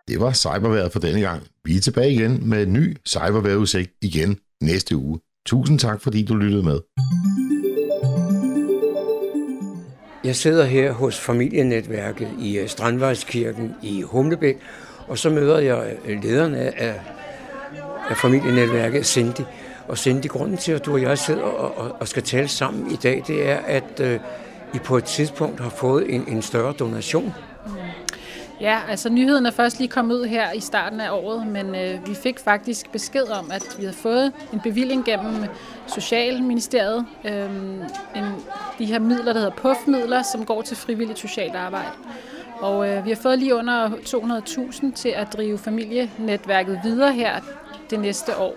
[0.08, 1.42] Det var cyberværet for denne gang.
[1.68, 5.20] Vi er tilbage igen med en ny cyberværudsigt igen næste uge.
[5.46, 6.80] Tusind tak, fordi du lyttede med.
[10.24, 14.56] Jeg sidder her hos familienetværket i øh, Strandvejskirken i Humlebæk,
[15.08, 17.00] og så møder jeg øh, lederen af,
[18.10, 19.40] af familienetværket, Cindy.
[19.88, 22.90] Og Cindy, grunden til, at du og jeg sidder og, og, og skal tale sammen
[22.90, 24.20] i dag, det er, at øh,
[24.74, 27.34] I på et tidspunkt har fået en, en større donation.
[28.60, 32.08] Ja, altså nyheden er først lige kommet ud her i starten af året, men øh,
[32.08, 35.44] vi fik faktisk besked om, at vi havde fået en bevilling gennem
[35.86, 37.06] Socialministeriet.
[37.24, 37.50] Øh,
[38.16, 38.24] en,
[38.78, 41.88] de her midler, der hedder PUF-midler, som går til frivilligt socialt arbejde.
[42.60, 47.40] Og øh, vi har fået lige under 200.000 til at drive familienetværket videre her
[47.90, 48.54] det næste år.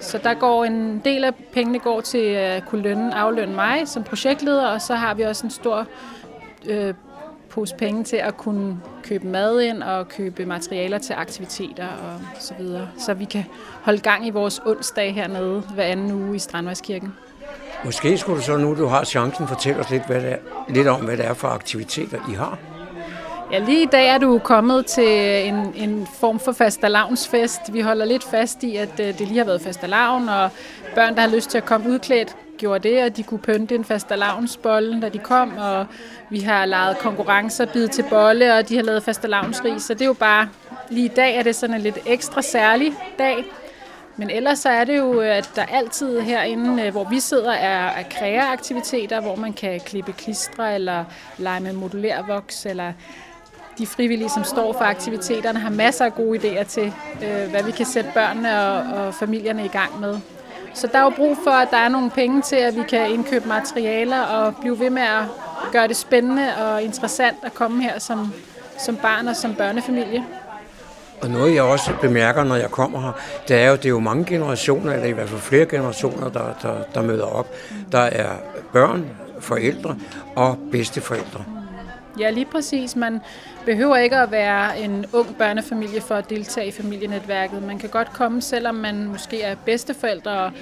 [0.00, 4.04] Så der går en del af pengene går til at kunne lønne, aflønne mig som
[4.04, 5.86] projektleder, og så har vi også en stor
[6.66, 6.94] øh,
[7.58, 12.54] pose penge til at kunne købe mad ind og købe materialer til aktiviteter og så
[12.58, 12.88] videre.
[12.98, 13.44] Så vi kan
[13.82, 17.14] holde gang i vores onsdag hernede hver anden uge i Strandvejskirken.
[17.84, 20.36] Måske skulle du så nu, du har chancen, fortælle os lidt, hvad det er,
[20.68, 22.58] lidt om, hvad det er for aktiviteter, I har.
[23.52, 25.08] Ja, lige i dag er du kommet til
[25.46, 27.60] en, en form for fastelavnsfest.
[27.72, 30.50] Vi holder lidt fast i, at øh, det lige har været fastelavn, og
[30.94, 33.84] børn, der har lyst til at komme udklædt, gjorde det, at de kunne pynte en
[33.84, 35.86] fastelavnsbolle, da de kom, og
[36.30, 40.06] vi har lavet konkurrencer, bid til bolle, og de har lavet fastelavnsris, så det er
[40.06, 40.48] jo bare,
[40.90, 43.44] lige i dag er det sådan en lidt ekstra særlig dag.
[44.16, 47.86] Men ellers så er det jo, at der altid herinde, øh, hvor vi sidder, er,
[47.86, 51.04] er kreaaktiviteter, hvor man kan klippe klistre, eller
[51.38, 52.92] lege med modulærvoks, eller
[53.78, 56.92] de frivillige, som står for aktiviteterne, har masser af gode idéer til,
[57.24, 60.20] øh, hvad vi kan sætte børnene og, og familierne i gang med.
[60.74, 63.10] Så der er jo brug for, at der er nogle penge til, at vi kan
[63.10, 65.24] indkøbe materialer og blive ved med at
[65.72, 68.32] gøre det spændende og interessant at komme her som,
[68.78, 70.24] som barn og som børnefamilie.
[71.22, 73.12] Og noget, jeg også bemærker, når jeg kommer her,
[73.48, 76.54] det er jo, det er jo mange generationer, eller i hvert fald flere generationer, der,
[76.62, 77.54] der, der møder op.
[77.92, 78.28] Der er
[78.72, 79.06] børn,
[79.40, 79.96] forældre
[80.36, 81.44] og bedsteforældre.
[82.18, 82.96] Ja, lige præcis.
[82.96, 83.20] Man
[83.68, 87.62] behøver ikke at være en ung børnefamilie for at deltage i familienetværket.
[87.62, 90.52] Man kan godt komme, selvom man måske er bedsteforældre og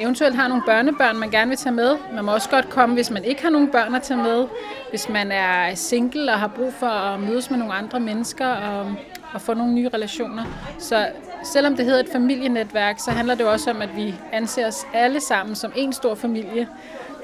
[0.00, 1.96] eventuelt har nogle børnebørn, man gerne vil tage med.
[2.14, 4.46] Man må også godt komme, hvis man ikke har nogen børn at tage med.
[4.90, 8.94] Hvis man er single og har brug for at mødes med nogle andre mennesker og,
[9.32, 10.44] og få nogle nye relationer.
[10.78, 11.06] Så
[11.44, 15.20] selvom det hedder et familienetværk, så handler det også om, at vi anser os alle
[15.20, 16.68] sammen som en stor familie.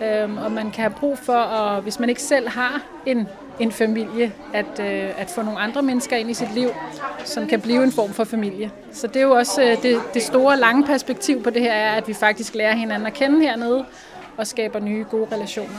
[0.02, 3.28] Øhm, og man kan have brug for, at, hvis man ikke selv har en
[3.60, 6.68] en familie, at, øh, at få nogle andre mennesker ind i sit liv,
[7.24, 8.70] som kan blive en form for familie.
[8.92, 11.92] Så det er jo også øh, det, det store, lange perspektiv på det her, er,
[11.92, 13.84] at vi faktisk lærer hinanden at kende hernede
[14.36, 15.78] og skaber nye, gode relationer.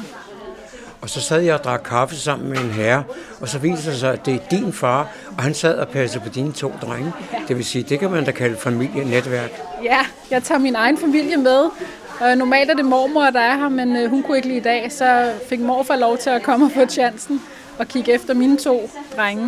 [1.01, 3.03] Og så sad jeg og drak kaffe sammen med en herre,
[3.41, 6.23] og så viser det sig, at det er din far, og han sad og passede
[6.23, 7.13] på dine to drenge.
[7.47, 9.61] Det vil sige, det kan man da kalde familienetværk.
[9.83, 9.99] Ja,
[10.31, 11.69] jeg tager min egen familie med,
[12.19, 14.63] og normalt er det mormor, der er her, men øh, hun kunne ikke lige i
[14.63, 17.41] dag, så fik morfar lov til at komme og få chancen
[17.79, 19.45] og kigge efter mine to drenge.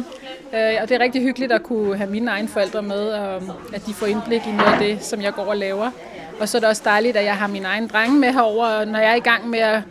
[0.54, 3.52] Øh, og det er rigtig hyggeligt at kunne have mine egne forældre med, og um,
[3.74, 5.92] at de får indblik i noget af det, som jeg går og laver.
[6.40, 9.00] Og så er det også dejligt, at jeg har mine egne drenge med herover, når
[9.00, 9.82] jeg er i gang med at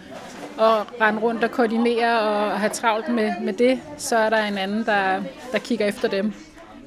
[0.60, 4.58] at rende rundt og koordinere og have travlt med, med det, så er der en
[4.58, 5.22] anden, der,
[5.52, 6.32] der kigger efter dem.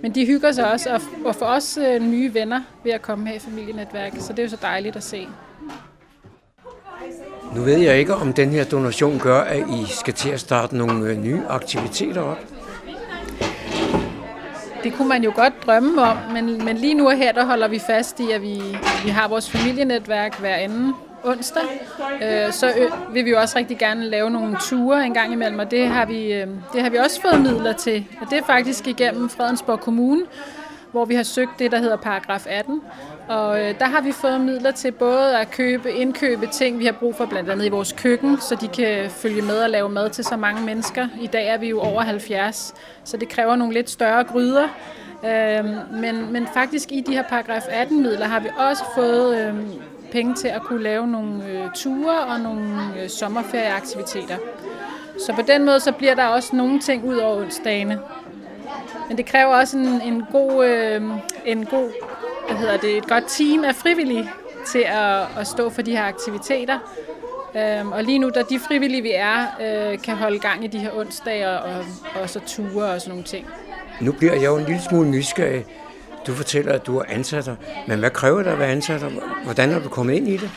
[0.02, 3.28] Men de hygger sig også, og, og får også øh, nye venner ved at komme
[3.28, 5.28] her i familienetværk, så det er jo så dejligt at se.
[7.56, 10.78] Nu ved jeg ikke, om den her donation gør, at I skal til at starte
[10.78, 12.38] nogle øh, nye aktiviteter op.
[14.84, 17.68] Det kunne man jo godt drømme om, men, men lige nu og her, der holder
[17.68, 18.62] vi fast i, at vi,
[19.04, 20.94] vi har vores familienetværk hver anden
[21.24, 21.62] onsdag.
[22.24, 25.60] Øh, så ø- vil vi jo også rigtig gerne lave nogle ture en gang imellem,
[25.60, 28.06] og det har vi, øh, det har vi også fået midler til.
[28.22, 30.22] Og det er faktisk igennem Fredensborg Kommune,
[30.92, 32.82] hvor vi har søgt det, der hedder paragraf 18.
[33.28, 36.92] Og øh, der har vi fået midler til både at købe, indkøbe ting, vi har
[36.92, 40.10] brug for blandt andet i vores køkken, så de kan følge med og lave mad
[40.10, 41.08] til så mange mennesker.
[41.22, 42.74] I dag er vi jo over 70,
[43.04, 44.68] så det kræver nogle lidt større gryder.
[45.26, 45.66] Øh,
[46.02, 49.54] men, men faktisk i de her paragraf 18 midler har vi også fået øh,
[50.12, 54.38] penge til at kunne lave nogle øh, ture og nogle øh, sommerferieaktiviteter.
[55.26, 58.00] Så på den måde så bliver der også nogle ting ud over onsdagene.
[59.08, 61.02] Men det kræver også en, en god, øh,
[61.46, 61.90] en god
[62.48, 64.30] hvad hedder det, et godt team af frivillige
[64.68, 66.80] til at, at stå for de her aktiviteter.
[67.56, 70.80] Øhm, og lige nu, da de frivillige vi er, øh, kan holde gang i de
[70.80, 71.86] her onsdage og,
[72.22, 73.48] og så ture og sådan nogle ting.
[74.02, 75.66] Nu bliver jeg jo en lille smule nysgerrig.
[76.28, 77.50] Du fortæller, at du er ansat
[77.88, 79.02] men hvad kræver det at være ansat,
[79.44, 80.50] hvordan er du kommet ind i det?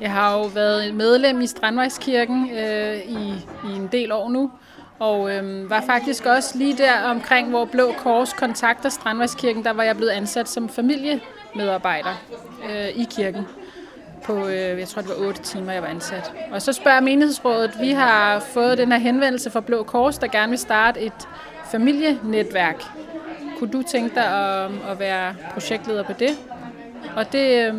[0.00, 3.28] Jeg har jo været medlem i Strandvejskirken øh, i,
[3.64, 4.50] i en del år nu,
[4.98, 9.82] og øhm, var faktisk også lige der omkring, hvor Blå Kors kontakter Strandvejskirken, der var
[9.82, 12.22] jeg blevet ansat som familiemedarbejder
[12.70, 13.46] øh, i kirken
[14.24, 16.32] på, øh, jeg tror det var 8 timer, jeg var ansat.
[16.52, 20.50] Og så spørger menighedsrådet, vi har fået den her henvendelse fra Blå Kors, der gerne
[20.50, 21.28] vil starte et
[21.70, 22.82] familienetværk.
[23.58, 26.30] Kunne du tænke dig at, at være projektleder på det?
[27.16, 27.74] Og det, øh,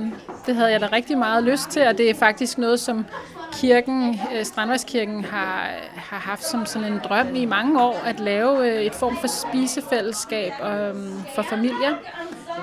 [0.45, 3.05] det havde jeg da rigtig meget lyst til, og det er faktisk noget, som
[3.53, 8.73] kirken, øh, Strandvejskirken har, har haft som sådan en drøm i mange år at lave
[8.73, 11.95] øh, et form for spisefællesskab øhm, for familier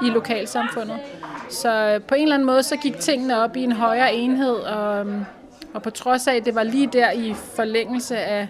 [0.03, 0.99] i lokalsamfundet.
[1.51, 4.55] Så øh, på en eller anden måde, så gik tingene op i en højere enhed,
[4.55, 5.07] og,
[5.75, 8.49] og på trods af, at det var lige der i forlængelse af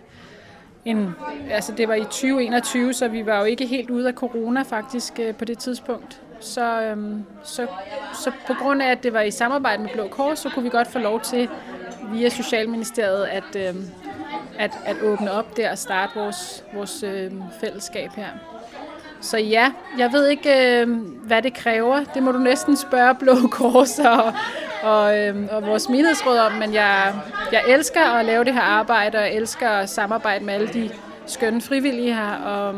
[0.84, 1.14] en,
[1.50, 5.20] altså det var i 2021, så vi var jo ikke helt ude af corona faktisk
[5.38, 6.20] på det tidspunkt.
[6.40, 7.66] Så, øhm, så,
[8.14, 10.68] så på grund af, at det var i samarbejde med Blå Kors, så kunne vi
[10.68, 11.48] godt få lov til
[12.12, 13.74] via Socialministeriet at, øh,
[14.58, 18.28] at, at åbne op der og starte vores, vores øh, fællesskab her.
[19.20, 20.88] Så ja, jeg ved ikke, øh,
[21.26, 22.04] hvad det kræver.
[22.14, 24.32] Det må du næsten spørge Blå Kors og,
[24.82, 27.14] og, øh, og vores menighedsråd om, men jeg,
[27.52, 30.90] jeg elsker at lave det her arbejde, og jeg elsker at samarbejde med alle de
[31.26, 32.74] skønne frivillige her, og,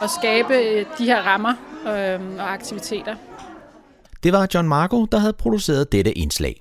[0.00, 1.54] og skabe øh, de her rammer
[1.86, 3.14] øh, og aktiviteter.
[4.22, 6.60] Det var John Marco, der havde produceret dette indslag.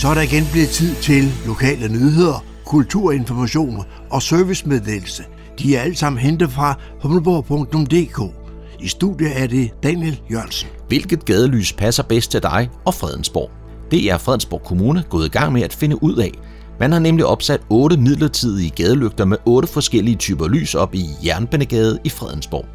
[0.00, 5.24] Så er der igen blevet tid til lokale nyheder, kulturinformation og servicemeddelelse.
[5.58, 8.34] De er alle sammen hentet fra humleborg.dk.
[8.80, 10.68] I studiet er det Daniel Jørgensen.
[10.88, 13.50] Hvilket gadelys passer bedst til dig og Fredensborg?
[13.90, 16.32] Det er Fredensborg Kommune gået i gang med at finde ud af.
[16.78, 21.98] Man har nemlig opsat otte midlertidige gadelygter med otte forskellige typer lys op i Jernbanegade
[22.04, 22.66] i Fredensborg.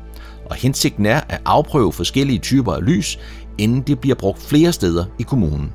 [0.50, 3.20] Og hensigten er at afprøve forskellige typer af lys,
[3.58, 5.72] inden det bliver brugt flere steder i kommunen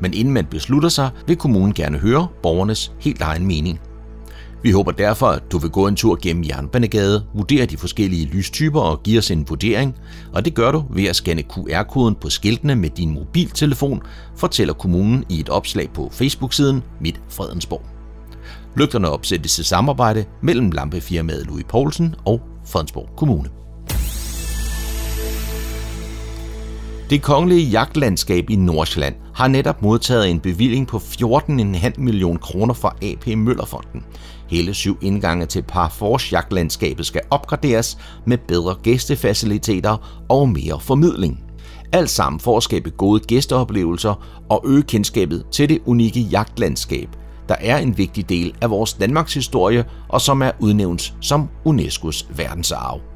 [0.00, 3.80] men inden man beslutter sig, vil kommunen gerne høre borgernes helt egen mening.
[4.62, 8.80] Vi håber derfor, at du vil gå en tur gennem Jernbanegade, vurdere de forskellige lystyper
[8.80, 9.94] og give os en vurdering,
[10.32, 14.02] og det gør du ved at scanne QR-koden på skiltene med din mobiltelefon,
[14.36, 17.82] fortæller kommunen i et opslag på Facebook-siden Mit Fredensborg.
[18.76, 23.59] Lygterne opsættes til samarbejde mellem lampefirmaet Louis Poulsen og Fredensborg Kommune.
[27.10, 32.96] Det kongelige jagtlandskab i Nordsjælland har netop modtaget en bevilling på 14,5 millioner kroner fra
[33.02, 34.04] AP Møllerfonden.
[34.48, 41.44] Hele syv indgange til Parfors jagtlandskabet skal opgraderes med bedre gæstefaciliteter og mere formidling.
[41.92, 47.08] Alt sammen for at skabe gode gæsteoplevelser og øge kendskabet til det unikke jagtlandskab,
[47.48, 52.26] der er en vigtig del af vores Danmarks historie og som er udnævnt som UNESCO's
[52.36, 53.09] verdensarv.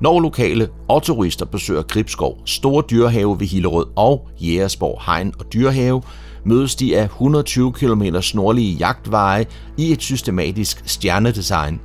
[0.00, 6.02] Når lokale og turister besøger Gribskov, Store Dyrehave ved Hillerød og Jægersborg Hegn og Dyrehave,
[6.44, 9.46] mødes de af 120 km snorlige jagtveje
[9.76, 11.80] i et systematisk stjernedesign.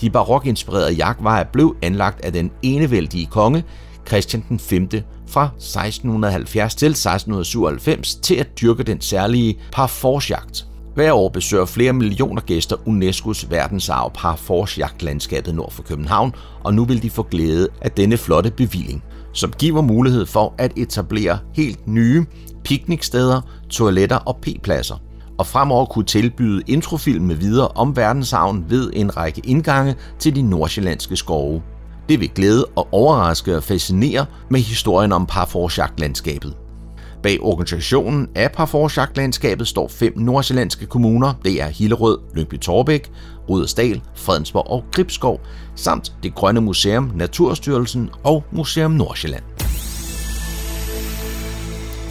[0.00, 3.64] De barokinspirerede jagtveje blev anlagt af den enevældige konge,
[4.08, 4.88] Christian den 5.
[5.26, 10.66] fra 1670 til 1697 til at dyrke den særlige parforsjagt.
[10.96, 16.34] Hver år besøger flere millioner gæster UNESCO's verdensarv Parforce-jagtlandskabet nord for København,
[16.64, 20.72] og nu vil de få glæde af denne flotte bevilling, som giver mulighed for at
[20.76, 22.24] etablere helt nye
[22.64, 23.40] pikniksteder,
[23.70, 24.96] toiletter og p-pladser.
[25.38, 30.42] og fremover kunne tilbyde introfilm med videre om verdensarven ved en række indgange til de
[30.42, 31.62] nordsjællandske skove.
[32.08, 36.54] Det vil glæde og overraske og fascinere med historien om Parforjagt-landskabet.
[37.26, 41.34] Bag organisationen af Parforsjagtlandskabet står fem nordsjællandske kommuner.
[41.44, 43.10] Det er Hillerød, Lyngby Torbæk,
[43.48, 45.40] Rudersdal, Fredensborg og Gribskov,
[45.74, 49.42] samt det Grønne Museum, Naturstyrelsen og Museum Nordsjælland.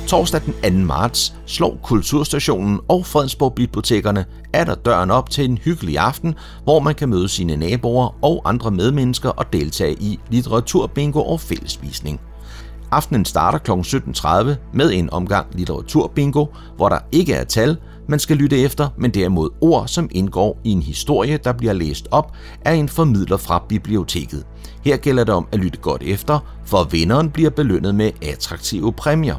[0.08, 0.86] Torsdag den 2.
[0.86, 6.80] marts slår Kulturstationen og Fredensborg Bibliotekerne er der døren op til en hyggelig aften, hvor
[6.80, 12.20] man kan møde sine naboer og andre medmennesker og deltage i litteraturbingo og fællesspisning.
[12.92, 13.72] Aftenen starter kl.
[13.72, 17.78] 17.30 med en omgang litteraturbingo, hvor der ikke er tal,
[18.08, 22.08] man skal lytte efter, men derimod ord, som indgår i en historie, der bliver læst
[22.12, 22.32] op
[22.66, 24.46] af en formidler fra biblioteket.
[24.84, 29.36] Her gælder det om at lytte godt efter, for vinderen bliver belønnet med attraktive præmier.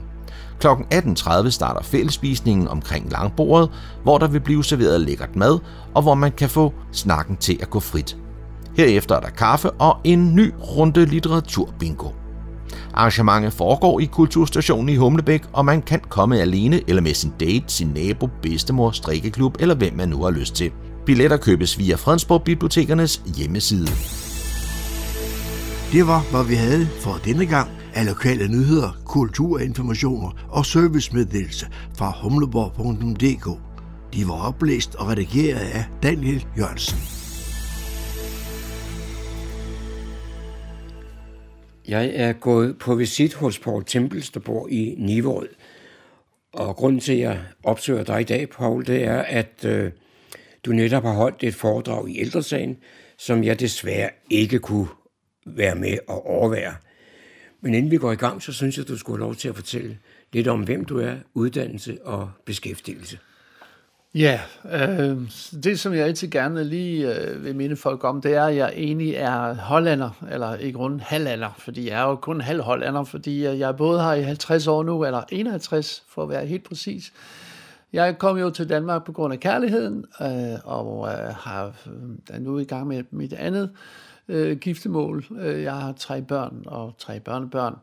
[0.61, 0.67] Kl.
[0.67, 3.71] 18.30 starter fællesspisningen omkring langbordet,
[4.03, 5.59] hvor der vil blive serveret lækkert mad,
[5.95, 8.17] og hvor man kan få snakken til at gå frit.
[8.77, 12.09] Herefter er der kaffe og en ny runde litteraturbingo.
[12.95, 17.65] Arrangementet foregår i Kulturstationen i Humlebæk, og man kan komme alene eller med sin date,
[17.69, 20.71] sin nabo, bedstemor, strikkeklub eller hvem man nu har lyst til.
[21.07, 23.89] Billetter købes via Fredensborg Bibliotekernes hjemmeside.
[25.93, 31.67] Det var, hvad vi havde for denne gang af lokale nyheder, kulturinformationer og servicemeddelelse
[31.99, 33.61] fra humleborg.dk.
[34.15, 37.16] De var oplæst og redigeret af Daniel Jørgensen.
[41.89, 45.49] Jeg er gået på visit hos Paul Tempels, der bor i Nivåd.
[46.53, 49.93] Og grunden til, at jeg opsøger dig i dag, Paul, det er, at øh,
[50.65, 52.77] du netop har holdt et foredrag i ældresagen,
[53.19, 54.89] som jeg desværre ikke kunne
[55.47, 56.75] være med og overvære.
[57.61, 59.55] Men inden vi går i gang, så synes jeg, du skulle have lov til at
[59.57, 59.99] fortælle
[60.33, 63.19] lidt om, hvem du er, uddannelse og beskæftigelse.
[64.15, 64.41] Ja,
[64.73, 65.17] øh,
[65.65, 68.73] det som jeg altid gerne lige øh, vil minde folk om, det er, at jeg
[68.77, 73.47] egentlig er hollander, eller i grunden halvander, fordi jeg er jo kun halv hollander, fordi
[73.47, 77.13] øh, jeg både har i 50 år nu, eller 51 for at være helt præcis.
[77.93, 82.39] Jeg kom jo til Danmark på grund af kærligheden, øh, og øh, har, øh, er
[82.39, 83.71] nu i gang med mit andet
[84.29, 85.25] øh, giftemål.
[85.41, 87.77] Øh, jeg har tre børn og tre børnebørn.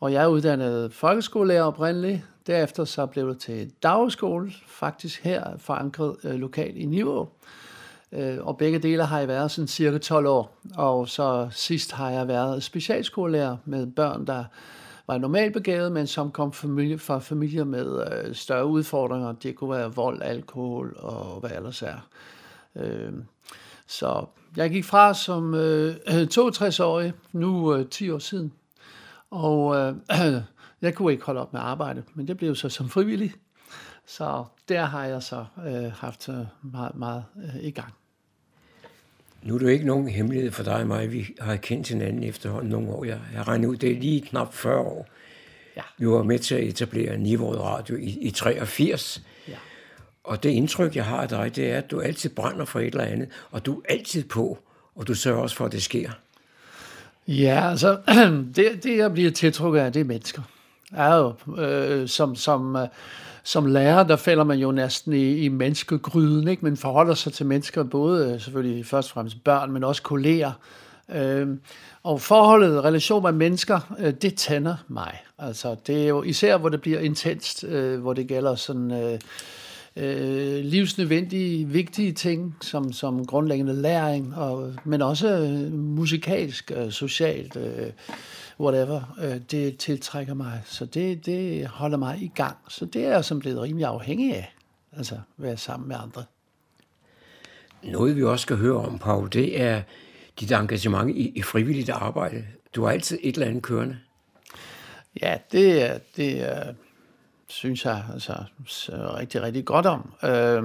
[0.00, 2.22] Og jeg er uddannet folkeskolelærer oprindeligt.
[2.46, 7.28] Derefter så blev det til dagskole, faktisk her forankret øh, lokalt i Niveau.
[8.12, 10.56] Øh, og begge dele har jeg været sådan cirka 12 år.
[10.76, 14.44] Og så sidst har jeg været specialskolelærer med børn, der
[15.06, 19.32] var normalt begavet, men som kom familie, fra familier med øh, større udfordringer.
[19.32, 22.08] Det kunne være vold, alkohol og hvad ellers er.
[22.76, 23.12] Øh,
[23.86, 24.26] så
[24.56, 25.96] jeg gik fra som øh,
[26.38, 28.52] 62-årig, nu øh, 10 år siden,
[29.30, 29.94] og øh,
[30.84, 33.32] jeg kunne ikke holde op med at arbejde, men det blev så som frivillig.
[34.06, 37.92] Så der har jeg så øh, haft øh, meget, meget øh, i gang.
[39.42, 41.12] Nu er det jo ikke nogen hemmelighed for dig og mig.
[41.12, 43.04] Vi har kendt hinanden efterhånden nogle år.
[43.04, 45.08] Jeg har regnet ud, det er lige knap 40 år.
[45.76, 45.82] Ja.
[45.98, 49.22] Vi var med til at etablere Nivået Radio i, i 83.
[49.48, 49.54] Ja.
[50.24, 52.86] Og det indtryk, jeg har af dig, det er, at du altid brænder for et
[52.86, 54.58] eller andet, og du er altid på,
[54.94, 56.10] og du sørger også for, at det sker.
[57.28, 58.00] Ja, altså,
[58.56, 60.42] det, det jeg bliver tiltrukket af, det er mennesker.
[60.96, 62.88] Er jo, øh, som, som, øh,
[63.42, 66.64] som lærer, der falder man jo næsten i, i menneskegryden, ikke?
[66.64, 70.52] men forholder sig til mennesker, både øh, selvfølgelig først og fremmest børn, men også kolleger.
[71.14, 71.48] Øh,
[72.02, 75.22] og forholdet, relation med mennesker, øh, det tænder mig.
[75.38, 78.90] Altså, det er jo især, hvor det bliver intenst, øh, hvor det gælder sådan...
[78.90, 79.18] Øh,
[79.96, 87.56] øh, livsnødvendige, vigtige ting, som, som grundlæggende læring, og, men også øh, musikalsk, øh, socialt,
[87.56, 87.90] øh,
[88.60, 90.62] whatever, øh, det tiltrækker mig.
[90.64, 92.56] Så det, det holder mig i gang.
[92.68, 94.54] Så det er jeg som blevet rimelig afhængig af,
[94.96, 96.24] altså være sammen med andre.
[97.82, 99.82] Noget vi også skal høre om, Paul, det er
[100.40, 102.44] dit engagement i, i frivilligt arbejde.
[102.74, 103.98] Du har altid et eller andet kørende.
[105.22, 106.74] Ja, det det er
[107.48, 108.34] synes jeg altså,
[108.90, 110.12] rigtig, rigtig godt om.
[110.24, 110.62] Øh,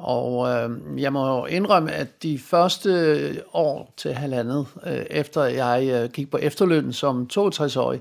[0.00, 0.70] og øh,
[1.02, 6.36] jeg må indrømme, at de første år til halvandet, øh, efter jeg øh, gik på
[6.36, 8.00] efterløn som 62-årig,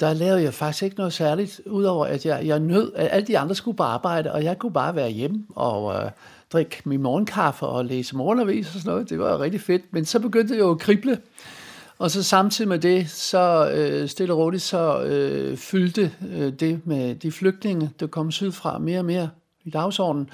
[0.00, 3.38] der lavede jeg faktisk ikke noget særligt, udover at jeg, jeg nød, at alle de
[3.38, 6.10] andre skulle på arbejde, og jeg kunne bare være hjemme og øh,
[6.52, 9.10] drikke min morgenkaffe og læse morgenavis og sådan noget.
[9.10, 9.82] Det var rigtig fedt.
[9.90, 11.18] Men så begyndte det jo at krible.
[11.98, 16.80] Og så samtidig med det, så øh, stille og roligt, så øh, fyldte øh, det
[16.84, 19.28] med de flygtninge, der kom sydfra mere og mere
[19.64, 20.30] i dagsordenen.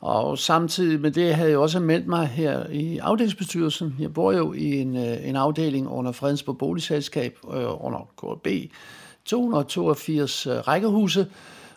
[0.00, 3.96] Og samtidig med det havde jeg også meldt mig her i afdelingsbestyrelsen.
[3.98, 8.46] Jeg bor jo i en, øh, en afdeling under Fredensborg Boligselskab, øh, under KB,
[9.24, 11.26] 282 øh, rækkehuse,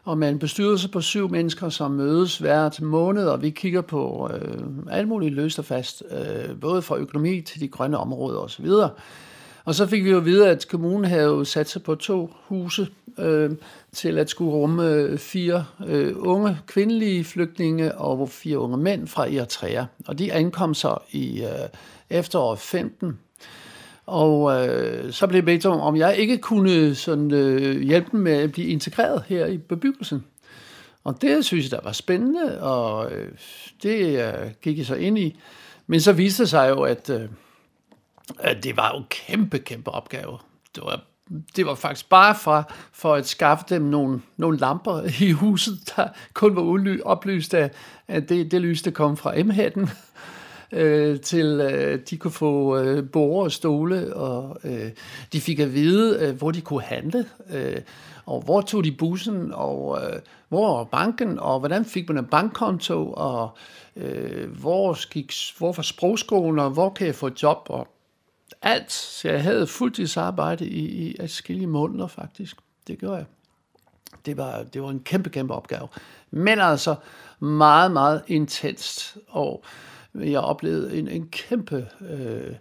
[0.03, 4.31] og med en bestyrelse på syv mennesker, som mødes hvert måned, og vi kigger på
[4.33, 8.67] øh, alt muligt løst og fast, øh, både fra økonomi til de grønne områder osv.
[9.65, 12.87] Og så fik vi jo at vide, at kommunen havde sat sig på to huse
[13.19, 13.51] øh,
[13.91, 19.27] til at skulle rumme øh, fire øh, unge kvindelige flygtninge og fire unge mænd fra
[19.27, 19.85] Eritrea.
[20.07, 21.69] Og de ankom så i øh,
[22.09, 23.19] efteråret 15.
[24.05, 28.19] Og øh, så blev det bedt om, om jeg ikke kunne sådan, øh, hjælpe dem
[28.19, 30.23] med at blive integreret her i bebyggelsen.
[31.03, 33.31] Og det synes jeg, der var spændende, og øh,
[33.83, 35.39] det øh, gik jeg så ind i.
[35.87, 37.29] Men så viste det sig jo, at, øh, at
[38.45, 40.37] Øh, det var jo kæmpe, kæmpe opgave.
[40.75, 41.01] Det var,
[41.55, 46.07] det var faktisk bare for, for at skaffe dem nogle, nogle lamper i huset, der
[46.33, 47.71] kun var oplyst af,
[48.07, 49.89] af det, det lys, der kom fra M-hætten
[50.73, 54.91] øh, til øh, de kunne få øh, borer og stole, og øh,
[55.33, 57.81] de fik at vide, øh, hvor de kunne handle, øh,
[58.25, 60.19] og hvor tog de bussen, og øh,
[60.49, 63.57] hvor var banken, og hvordan fik man en bankkonto, og
[63.95, 67.87] øh, hvor, gik, hvor var sprogskolen, og hvor kan jeg få et job, og
[68.63, 68.91] alt.
[68.91, 72.57] Så jeg havde fuldtidsarbejde i, i adskillige måneder faktisk.
[72.87, 73.25] Det gjorde jeg.
[74.25, 75.87] Det var, det var en kæmpe, kæmpe opgave.
[76.31, 76.95] Men altså
[77.39, 79.17] meget, meget intenst.
[79.27, 79.63] Og
[80.15, 81.87] jeg oplevede en, en kæmpe...
[82.09, 82.55] Øh,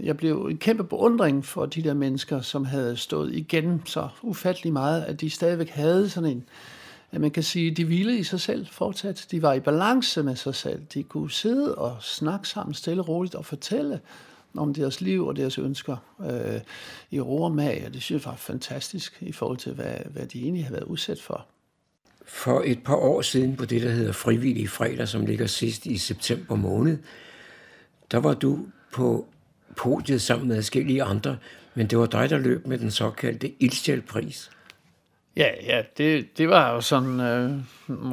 [0.00, 4.72] jeg blev en kæmpe beundring for de der mennesker, som havde stået igen så ufattelig
[4.72, 6.44] meget, at de stadigvæk havde sådan en,
[7.12, 9.26] at man kan sige, de hvilede i sig selv fortsat.
[9.30, 10.82] De var i balance med sig selv.
[10.94, 14.00] De kunne sidde og snakke sammen stille og roligt og fortælle
[14.54, 16.60] om deres liv og deres ønsker øh,
[17.10, 20.26] i ro og mag, og det synes jeg var fantastisk i forhold til, hvad, hvad
[20.26, 21.46] de egentlig har været udsat for.
[22.24, 25.98] For et par år siden på det, der hedder Frivillige Fredag, som ligger sidst i
[25.98, 26.98] september måned,
[28.10, 29.26] der var du på
[29.76, 31.36] podiet sammen med forskellige andre,
[31.74, 34.50] men det var dig, der løb med den såkaldte Ildsjælpris.
[35.36, 37.50] Ja, ja, det, det var jo sådan øh,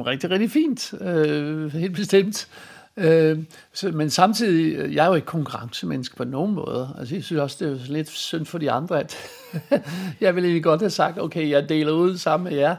[0.06, 2.48] rigtig, rigtig fint, øh, helt bestemt.
[2.96, 3.38] Øh,
[3.72, 6.94] så, men samtidig, øh, jeg er jo ikke konkurrencemenneske på nogen måde.
[6.98, 9.16] Altså, jeg synes også, det er lidt synd for de andre, at
[10.20, 12.76] jeg ville egentlig godt have sagt, okay, jeg deler ud sammen med jer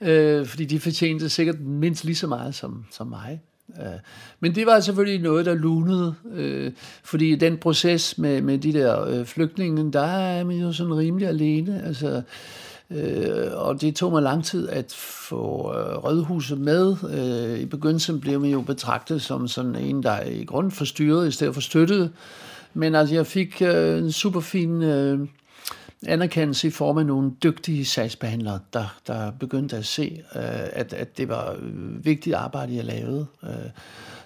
[0.00, 3.40] øh, fordi de fortjente sikkert mindst lige så meget som, som mig.
[3.80, 3.98] Øh,
[4.40, 6.72] men det var selvfølgelig noget, der lunede, øh,
[7.04, 11.28] fordi den proces med, med de der øh, flygtninge, der er man jo sådan rimelig
[11.28, 11.82] alene.
[11.86, 12.22] Altså,
[12.90, 16.96] øh, og det tog mig lang tid at få øh, Rødhuset med.
[17.10, 21.30] Øh, I begyndelsen blev man jo betragtet som sådan en, der i grund forstyrret i
[21.30, 22.12] stedet for støttet.
[22.74, 24.82] Men altså, jeg fik øh, en super fin...
[24.82, 25.28] Øh,
[26.06, 31.18] anerkendelse i form af nogle dygtige sagsbehandlere, der, der begyndte at se, øh, at, at
[31.18, 33.26] det var øh, vigtigt arbejde, jeg lavede.
[33.42, 33.50] Øh,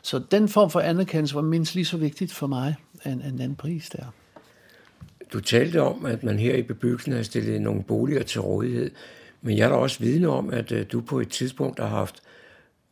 [0.02, 3.54] så den form for anerkendelse var mindst lige så vigtigt for mig, end, end den
[3.54, 4.04] pris der.
[5.34, 8.90] Du talte om, at man her i bebyggelsen har stillet nogle boliger til rådighed,
[9.42, 12.22] men jeg er da også vidne om, at øh, du på et tidspunkt har haft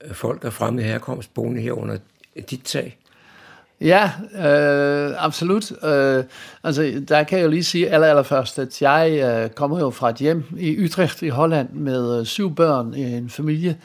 [0.05, 1.97] øh, folk af fremmede herkomst boende her under
[2.51, 2.99] dit tag.
[3.81, 5.73] Ja, øh, absolut.
[5.85, 6.25] Øh,
[6.65, 10.11] altså, der kan jeg jo lige sige aller, allerførst, at jeg øh, kommer jo fra
[10.11, 13.77] et hjem i Utrecht i Holland med øh, syv børn i en familie.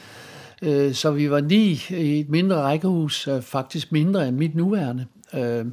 [0.61, 5.05] Øh, så vi var ni i et mindre rækkehus, øh, faktisk mindre end mit nuværende.
[5.33, 5.65] Øh,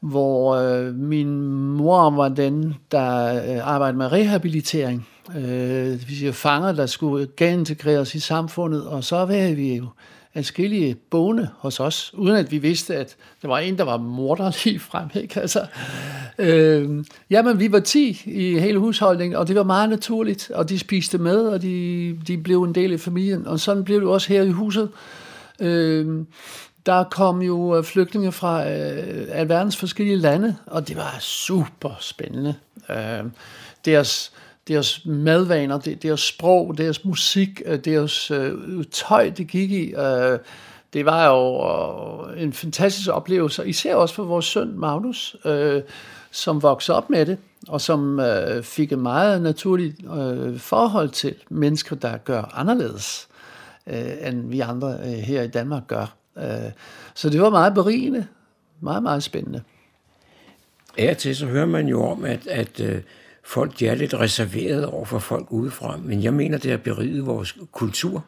[0.00, 1.42] hvor øh, min
[1.76, 5.08] mor var den, der øh, arbejdede med rehabilitering.
[5.36, 9.86] Øh, vil sige fanger, der skulle genintegreres i samfundet, og så var vi jo
[10.34, 14.52] adskillige boende hos os, uden at vi vidste, at der var en, der var morder
[14.64, 15.08] lige frem.
[15.14, 15.40] Ikke?
[15.40, 15.66] Altså,
[16.38, 20.78] øh, jamen, vi var 10 i hele husholdningen, og det var meget naturligt, og de
[20.78, 24.28] spiste med, og de, de blev en del af familien, og sådan blev det også
[24.28, 24.88] her i huset.
[25.60, 26.24] Øh,
[26.88, 32.54] der kom jo øh, flygtninge fra øh, alverdens forskellige lande, og det var super spændende.
[32.90, 33.24] Øh,
[33.84, 34.32] deres
[34.68, 39.94] deres madvaner, deres sprog, deres musik, øh, deres øh, tøj, det gik i.
[39.94, 40.38] Øh,
[40.92, 45.36] det var jo øh, en fantastisk oplevelse, især også for vores søn Magnus,
[46.30, 48.20] som voksede op med det, og som
[48.62, 49.96] fik et meget naturligt
[50.58, 53.28] forhold til mennesker, der gør anderledes,
[54.26, 56.17] end vi andre her i Danmark gør
[57.14, 58.26] så det var meget berigende,
[58.80, 59.62] meget, meget spændende.
[60.98, 62.82] Af til så hører man jo om, at, at
[63.44, 67.26] folk de er lidt reserveret over for folk udefra, men jeg mener, det har beriget
[67.26, 68.24] vores kultur.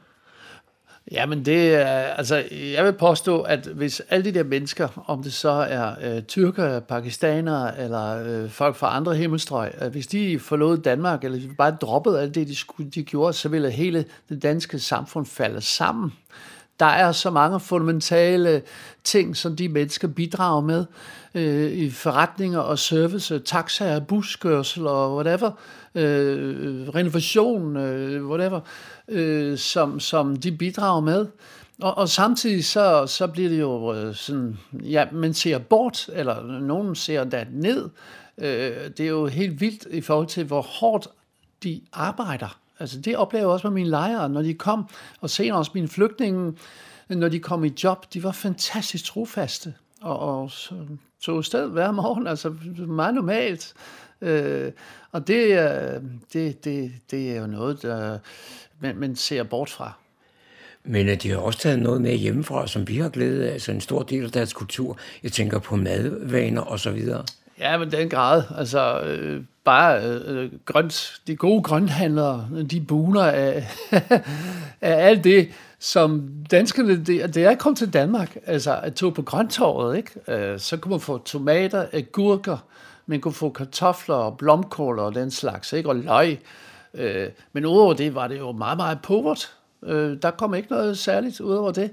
[1.13, 5.33] Jamen det er, altså jeg vil påstå, at hvis alle de der mennesker, om det
[5.33, 10.79] så er øh, tyrker, pakistanere eller øh, folk fra andre himmelstrøg, at hvis de forlod
[10.79, 14.43] Danmark, eller de bare droppede alt det, de, skulle, de gjorde, så ville hele det
[14.43, 16.13] danske samfund falde sammen
[16.81, 18.63] der er så mange fundamentale
[19.05, 20.87] ting, som de mennesker bidrager med
[21.35, 25.51] øh, i forretninger og service, taxaer, buskørsel og whatever,
[25.95, 28.61] øh, renovation, øh, whatever,
[29.09, 31.27] øh, som, som de bidrager med.
[31.83, 36.61] Og, og samtidig så, så bliver det jo øh, sådan, ja, man ser bort, eller
[36.61, 37.89] nogen ser da ned.
[38.39, 41.09] Øh, det er jo helt vildt i forhold til, hvor hårdt
[41.63, 42.59] de arbejder.
[42.81, 44.89] Altså det oplever jeg også med mine lejere, når de kom,
[45.21, 46.55] og senere også mine flygtninge,
[47.09, 50.51] når de kom i job, de var fantastisk trofaste, og, og
[51.23, 52.55] tog sted hver morgen, altså
[52.87, 53.75] meget normalt.
[54.21, 54.73] Øh,
[55.13, 56.03] og det, øh,
[56.33, 58.19] det, det, det er jo noget, der
[58.81, 59.93] man, man ser bort fra.
[60.85, 63.73] Men øh, de har også taget noget med hjemmefra, som vi har glædet af, altså
[63.73, 64.99] en stor del af deres kultur.
[65.23, 67.25] Jeg tænker på madvaner og så videre.
[67.61, 68.43] Ja, men den grad.
[68.59, 73.67] Altså, øh, bare øh, grønt, de gode grønthandlere, de buner af,
[74.81, 75.49] af alt det,
[75.79, 80.11] som danskerne, det, det er kom til Danmark, altså at tog på grønttorvet, ikke?
[80.29, 82.57] Øh, så kunne man få tomater, agurker,
[83.07, 85.89] man kunne få kartofler og blomkål og den slags, ikke?
[85.89, 86.39] Og løg.
[86.95, 89.55] Øh, men udover det var det jo meget, meget povert.
[89.83, 91.91] Øh, der kom ikke noget særligt ud over det.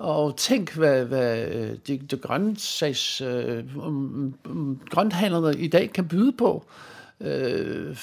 [0.00, 3.64] Og tænk, hvad, hvad øh, de, de grøntsags, øh,
[4.90, 6.64] grønthandlerne i dag kan byde på.
[7.20, 7.96] Øh,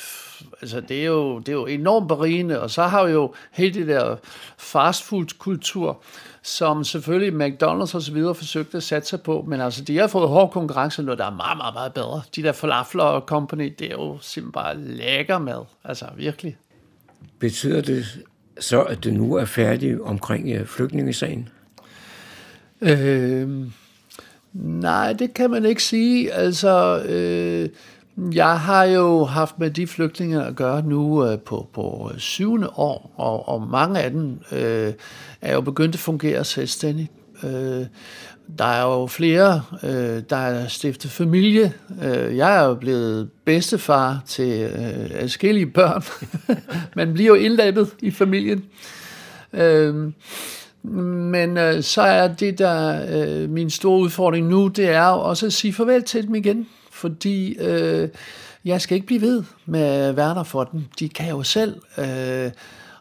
[0.61, 3.73] altså det er, jo, det er jo enormt berigende, og så har vi jo hele
[3.73, 4.15] det der
[4.57, 6.01] fastfood-kultur,
[6.43, 10.07] som selvfølgelig McDonald's og så videre forsøgte at satse sig på, men altså de har
[10.07, 12.21] fået hård konkurrence, når der er meget, meget, meget bedre.
[12.35, 16.57] De der falafler og company, det er jo simpelthen bare lækker mad, altså virkelig.
[17.39, 18.05] Betyder det
[18.59, 21.49] så, at det nu er færdigt omkring øh, flygtningesagen?
[22.81, 23.49] Øh,
[24.53, 26.33] nej, det kan man ikke sige.
[26.33, 27.69] Altså, øh,
[28.35, 32.69] jeg har jo haft med de flygtninge at gøre nu øh, på, på øh, syvende
[32.69, 34.93] år, og, og mange af dem øh,
[35.41, 37.11] er jo begyndt at fungere selvstændigt.
[37.43, 37.85] Øh,
[38.57, 41.73] der er jo flere, øh, der er stiftet familie.
[42.03, 46.03] Øh, jeg er jo blevet bedstefar til øh, adskillige børn.
[46.95, 48.65] Man bliver jo indladet i familien.
[49.53, 50.11] Øh,
[50.91, 55.53] men øh, så er det, der øh, min store udfordring nu, det er også at
[55.53, 56.67] sige farvel til dem igen.
[56.91, 58.09] Fordi øh,
[58.65, 59.81] jeg skal ikke blive ved med
[60.19, 60.83] at for dem.
[60.99, 61.81] De kan jo selv.
[61.97, 62.51] Øh,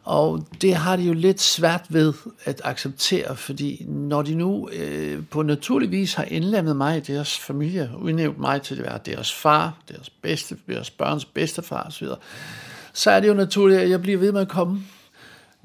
[0.06, 2.12] og det har de jo lidt svært ved
[2.44, 7.38] at acceptere, fordi når de nu øh, på naturlig vis har indlemmet mig i deres
[7.38, 12.06] familie, udnævnt mig til at være deres far, deres, bedste, deres børns bedstefar osv.,
[12.92, 14.82] så er det jo naturligt, at jeg bliver ved med at komme.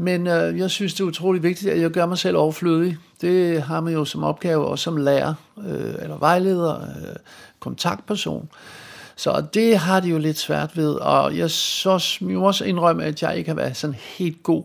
[0.01, 2.97] Men øh, jeg synes, det er utrolig vigtigt, at jeg gør mig selv overflødig.
[3.21, 7.15] Det har man jo som opgave, også som lærer, øh, eller vejleder, øh,
[7.59, 8.49] kontaktperson.
[9.15, 13.21] Så det har de jo lidt svært ved, og jeg så må også indrømme, at
[13.21, 14.63] jeg ikke har været sådan helt god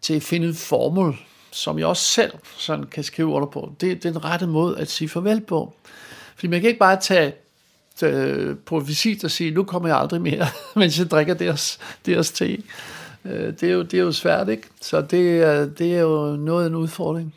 [0.00, 1.16] til at finde en formel,
[1.50, 3.72] som jeg også selv sådan kan skrive under på.
[3.80, 5.74] Det er den rette måde at sige farvel på.
[6.34, 7.32] Fordi man kan ikke bare tage
[8.02, 10.46] øh, på visit og sige, nu kommer jeg aldrig mere,
[10.76, 12.58] mens jeg drikker deres, deres te.
[13.30, 14.68] Øh, det er, jo, det er jo svært, ikke?
[14.80, 17.34] Så det, det er jo noget af en udfordring.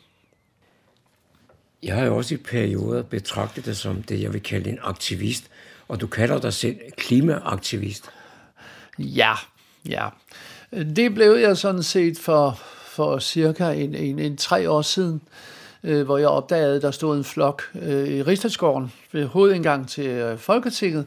[1.82, 5.44] Jeg har jo også i perioder betragtet det som det, jeg vil kalde en aktivist,
[5.88, 8.10] og du kalder dig selv klimaaktivist.
[8.98, 9.34] Ja,
[9.88, 10.08] ja.
[10.96, 15.20] Det blev jeg sådan set for, for cirka en, en, en tre år siden,
[15.84, 20.06] øh, hvor jeg opdagede, at der stod en flok øh, i Rigsdagsgården ved hovedindgang til
[20.06, 21.06] øh, Folketinget,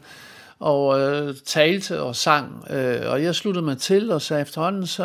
[0.58, 2.64] og øh, talte og sang.
[2.70, 5.04] Øh, og jeg sluttede mig til, og så efterhånden så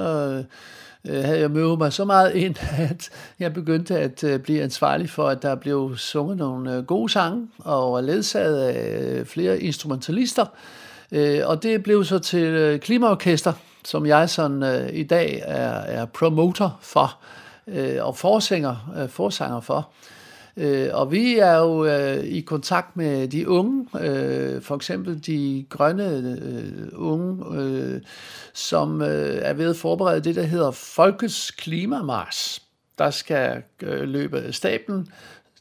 [1.07, 2.55] øh, havde jeg mødt mig så meget ind,
[2.91, 7.11] at jeg begyndte at øh, blive ansvarlig for, at der blev sunget nogle øh, gode
[7.11, 10.45] sange, og ledsaget af øh, flere instrumentalister.
[11.11, 13.53] Øh, og det blev så til øh, Klimaorkester,
[13.85, 17.17] som jeg sådan øh, i dag er, er promoter for,
[17.67, 19.77] øh, og forsanger, øh, forsanger for.
[19.77, 20.18] Øh,
[20.59, 25.65] Øh, og vi er jo øh, i kontakt med de unge, øh, for eksempel de
[25.69, 26.09] grønne
[26.41, 28.01] øh, unge, øh,
[28.53, 32.61] som øh, er ved at forberede det, der hedder Folkets Klimamars.
[32.97, 35.07] Der skal øh, løbe af stablen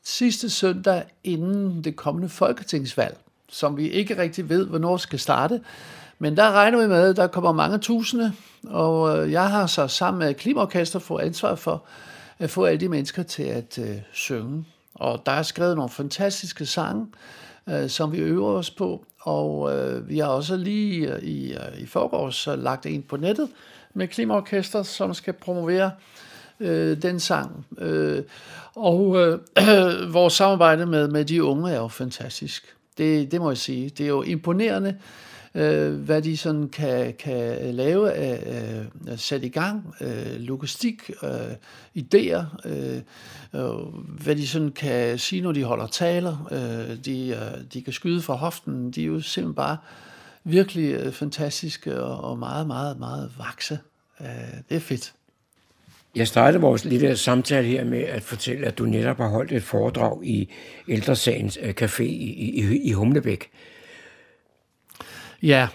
[0.05, 3.17] sidste søndag inden det kommende folketingsvalg,
[3.49, 5.61] som vi ikke rigtig ved, hvornår skal starte.
[6.19, 8.33] Men der regner vi med, at der kommer mange tusinde,
[8.67, 11.85] og øh, jeg har så sammen med Klimaorkester fået ansvar for
[12.39, 14.65] at få alle de mennesker til at øh, synge.
[14.99, 17.07] Og der er skrevet nogle fantastiske sange,
[17.69, 21.81] øh, som vi øver os på, og øh, vi har også lige øh, i, øh,
[21.81, 23.49] i forgårs øh, lagt en på nettet
[23.95, 25.91] med Klimaorkester, som skal promovere
[26.61, 27.67] øh, den sang.
[27.79, 28.23] Øh,
[28.75, 29.39] og øh,
[30.19, 32.77] vores samarbejde med, med de unge er jo fantastisk.
[32.99, 33.89] Det, det må jeg sige.
[33.89, 35.28] Det er jo imponerende, øh,
[35.59, 41.31] Øh, hvad de sådan kan, kan lave af, øh, sætte i gang, øh, logistik, øh,
[41.99, 43.01] idéer, øh,
[43.55, 43.71] øh,
[44.23, 46.49] hvad de sådan kan sige, når de holder taler.
[46.51, 48.91] Øh, de, øh, de kan skyde fra hoften.
[48.91, 49.77] De er jo simpelthen bare
[50.45, 53.79] virkelig øh, fantastiske og, og meget, meget, meget vakse.
[54.21, 54.27] Øh,
[54.69, 55.13] det er fedt.
[56.17, 59.63] Jeg startede vores lille samtale her med at fortælle, at du netop har holdt et
[59.63, 60.49] foredrag i
[60.89, 63.51] Ældresagens øh, Café i, i, i Humlebæk.
[65.43, 65.69] Ja,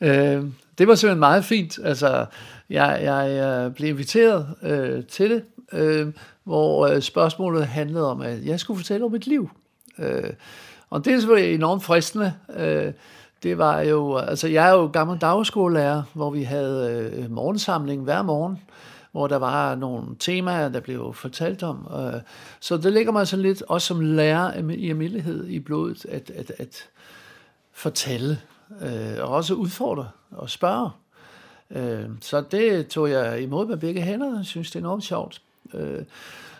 [0.00, 0.44] øh,
[0.78, 1.78] det var simpelthen meget fint.
[1.84, 2.26] Altså,
[2.70, 5.42] jeg, jeg øh, blev inviteret øh, til det,
[5.72, 6.12] øh,
[6.44, 9.50] hvor øh, spørgsmålet handlede om, at jeg skulle fortælle om mit liv.
[9.98, 10.32] Øh,
[10.90, 12.34] og det er selvfølgelig enormt fristende.
[12.56, 12.92] Øh,
[13.42, 18.22] det var jo, altså jeg er jo gammel dagskolelærer, hvor vi havde øh, morgensamling hver
[18.22, 18.58] morgen,
[19.12, 21.88] hvor der var nogle temaer, der blev fortalt om.
[21.98, 22.20] Øh,
[22.60, 26.52] så det ligger mig så lidt, også som lærer i almindelighed i blodet, at, at,
[26.58, 26.88] at
[27.72, 28.38] fortælle,
[28.82, 30.90] øh, og også udfordre og spørge.
[31.70, 35.42] Øh, så det tog jeg imod med begge hænder, jeg synes, det er enormt sjovt.
[35.74, 36.02] Øh,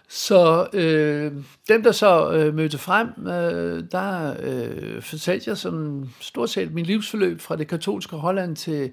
[0.09, 1.33] så øh,
[1.69, 6.87] dem, der så øh, mødte frem, øh, der øh, fortalte jeg sådan stort set min
[6.87, 8.91] livsforløb fra det katolske Holland til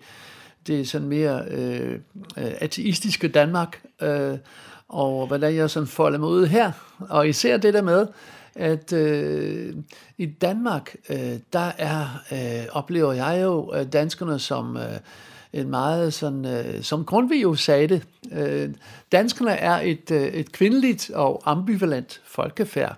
[0.67, 1.91] det sådan mere øh,
[2.37, 4.37] øh, ateistiske Danmark, øh,
[4.87, 6.71] og hvordan jeg sådan folder mig ud her.
[7.09, 8.07] Og især det der med,
[8.55, 9.75] at øh,
[10.17, 14.77] i Danmark, øh, der er, øh, oplever jeg jo øh, danskerne som...
[14.77, 14.99] Øh,
[15.55, 18.69] en meget sådan, øh, som Grundtvig jo sagde det, øh,
[19.11, 22.95] danskerne er et, øh, et kvindeligt og ambivalent folkefærd,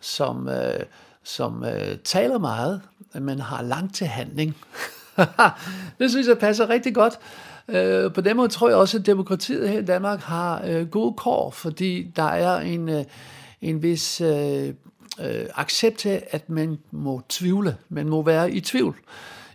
[0.00, 0.80] som, øh,
[1.22, 2.80] som øh, taler meget,
[3.14, 4.56] men har langt til handling.
[5.98, 7.18] det synes jeg passer rigtig godt.
[7.68, 11.14] Øh, på den måde tror jeg også, at demokratiet her i Danmark har øh, gode
[11.14, 13.04] kår, fordi der er en, øh,
[13.60, 14.74] en vis øh,
[15.20, 18.96] øh, accept af, at man må tvivle, man må være i tvivl.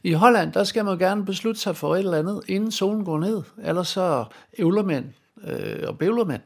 [0.03, 3.19] I Holland, der skal man gerne beslutte sig for et eller andet, inden solen går
[3.19, 3.41] ned.
[3.63, 4.25] Ellers så
[4.57, 6.41] ævler man øh, og bævler man.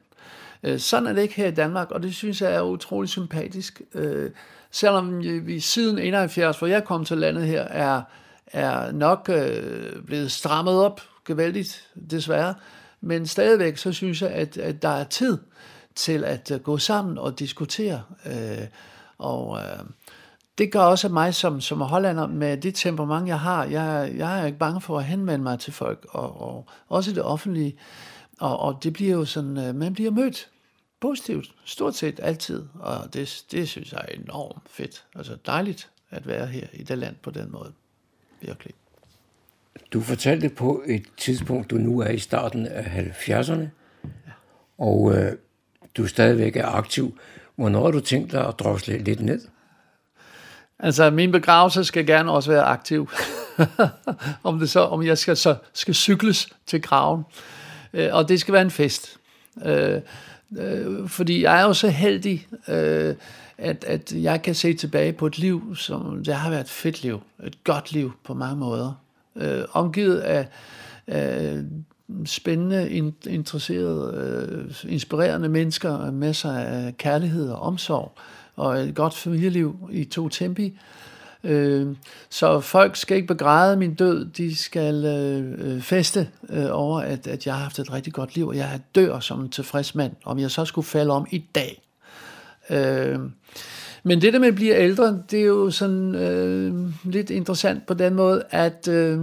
[0.64, 3.82] Øh, sådan er det ikke her i Danmark, og det synes jeg er utrolig sympatisk.
[3.94, 4.32] Øh,
[4.72, 8.02] selvom vi siden 71, hvor jeg kom til landet her, er,
[8.48, 12.56] er nok øh, blevet strammet op gevaldigt, desværre.
[13.02, 15.38] Men stadigvæk, så synes jeg, at, at der er tid
[15.96, 18.02] til at øh, gå sammen og diskutere.
[18.26, 18.68] Øh,
[19.20, 19.86] og øh,
[20.58, 23.64] det gør også mig som, som hollander med det temperament, jeg har.
[23.66, 27.24] Jeg, jeg er ikke bange for at henvende mig til folk, og, og også det
[27.24, 27.76] offentlige.
[28.40, 30.50] Og, og det bliver jo sådan, øh, man bliver mødt
[31.00, 32.66] positivt, stort set altid.
[32.80, 35.06] Og det, det synes jeg er enormt fedt.
[35.16, 37.74] Altså dejligt at være her i det land på den måde.
[38.42, 38.74] Virkelig.
[39.94, 43.54] Du fortalte på et tidspunkt, du nu er i starten af 70'erne,
[44.04, 44.32] ja.
[44.78, 45.32] og øh,
[45.98, 47.20] du stadigvæk er aktiv.
[47.60, 49.42] Hvornår har du tænkt dig at drosle lidt ned?
[50.80, 53.10] Altså, min begravelse skal gerne også være aktiv.
[54.44, 57.24] om, det så, om jeg skal, så skal cykles til graven.
[57.94, 59.18] Øh, og det skal være en fest.
[59.66, 60.02] Øh,
[60.58, 63.16] øh, fordi jeg er jo så heldig, øh,
[63.58, 67.04] at, at jeg kan se tilbage på et liv, som det har været et fedt
[67.04, 67.22] liv.
[67.44, 68.94] Et godt liv på mange måder.
[69.36, 70.48] Øh, omgivet af,
[71.08, 71.64] øh,
[72.26, 72.90] spændende,
[73.30, 78.12] interesserede, øh, inspirerende mennesker, masser af kærlighed og omsorg
[78.56, 80.80] og et godt familieliv i to tempi.
[81.44, 81.88] Øh,
[82.30, 87.28] så folk skal ikke begræde min død, de skal øh, øh, feste øh, over, at,
[87.28, 90.14] at jeg har haft et rigtig godt liv, og jeg dør som en tilfreds mand,
[90.26, 91.82] om jeg så skulle falde om i dag.
[92.70, 93.20] Øh,
[94.04, 97.94] men det der med at blive ældre, det er jo sådan øh, lidt interessant på
[97.94, 99.22] den måde, at øh,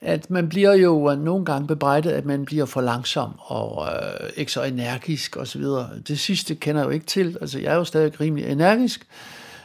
[0.00, 4.30] at man bliver jo øh, nogle gange bebrejdet, at man bliver for langsom og øh,
[4.36, 5.64] ikke så energisk osv.
[6.08, 7.38] Det sidste kender jeg jo ikke til.
[7.40, 9.06] Altså, jeg er jo stadig rimelig energisk,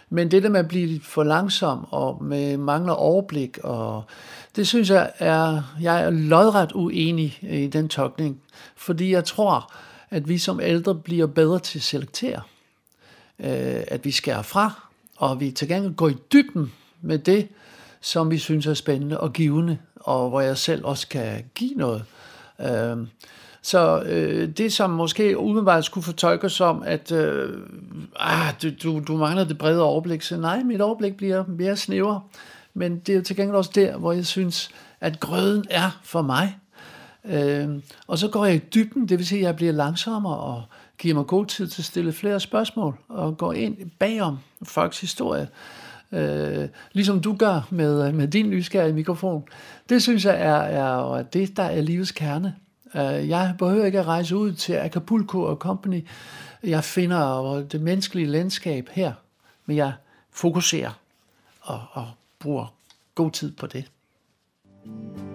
[0.09, 4.03] men det der med at blive for langsom og med mangler overblik, og
[4.55, 8.41] det synes jeg er, jeg er lodret uenig i den tolkning,
[8.75, 9.73] fordi jeg tror,
[10.09, 12.41] at vi som ældre bliver bedre til at selektere,
[13.39, 16.71] øh, at vi skærer fra, og vi til gengæld går i dybden
[17.01, 17.47] med det,
[18.01, 22.03] som vi synes er spændende og givende, og hvor jeg selv også kan give noget.
[22.59, 23.07] Øh,
[23.61, 27.57] så øh, det, som måske umiddelbart skulle fortolkes som, at øh,
[28.19, 32.19] ah, du, du, du mangler det brede overblik, så nej, mit overblik bliver mere snæver.
[32.73, 34.69] Men det er jo til gengæld også der, hvor jeg synes,
[35.01, 36.57] at grøden er for mig.
[37.25, 37.69] Øh,
[38.07, 40.63] og så går jeg i dybden, det vil sige, at jeg bliver langsommere og
[40.97, 45.47] giver mig god tid til at stille flere spørgsmål og går ind bagom folks historie
[46.15, 49.43] øh, ligesom du gør med, øh, med din nysgerrige mikrofon.
[49.89, 52.55] Det synes jeg er, er det, der er livets kerne.
[52.95, 56.07] Øh, jeg behøver ikke at rejse ud til Acapulco og Company.
[56.63, 59.13] Jeg finder det menneskelige landskab her,
[59.65, 59.93] men jeg
[60.31, 60.99] fokuserer
[61.61, 62.07] og, og
[62.39, 62.73] bruger
[63.15, 63.85] god tid på det.
[64.85, 65.34] Disse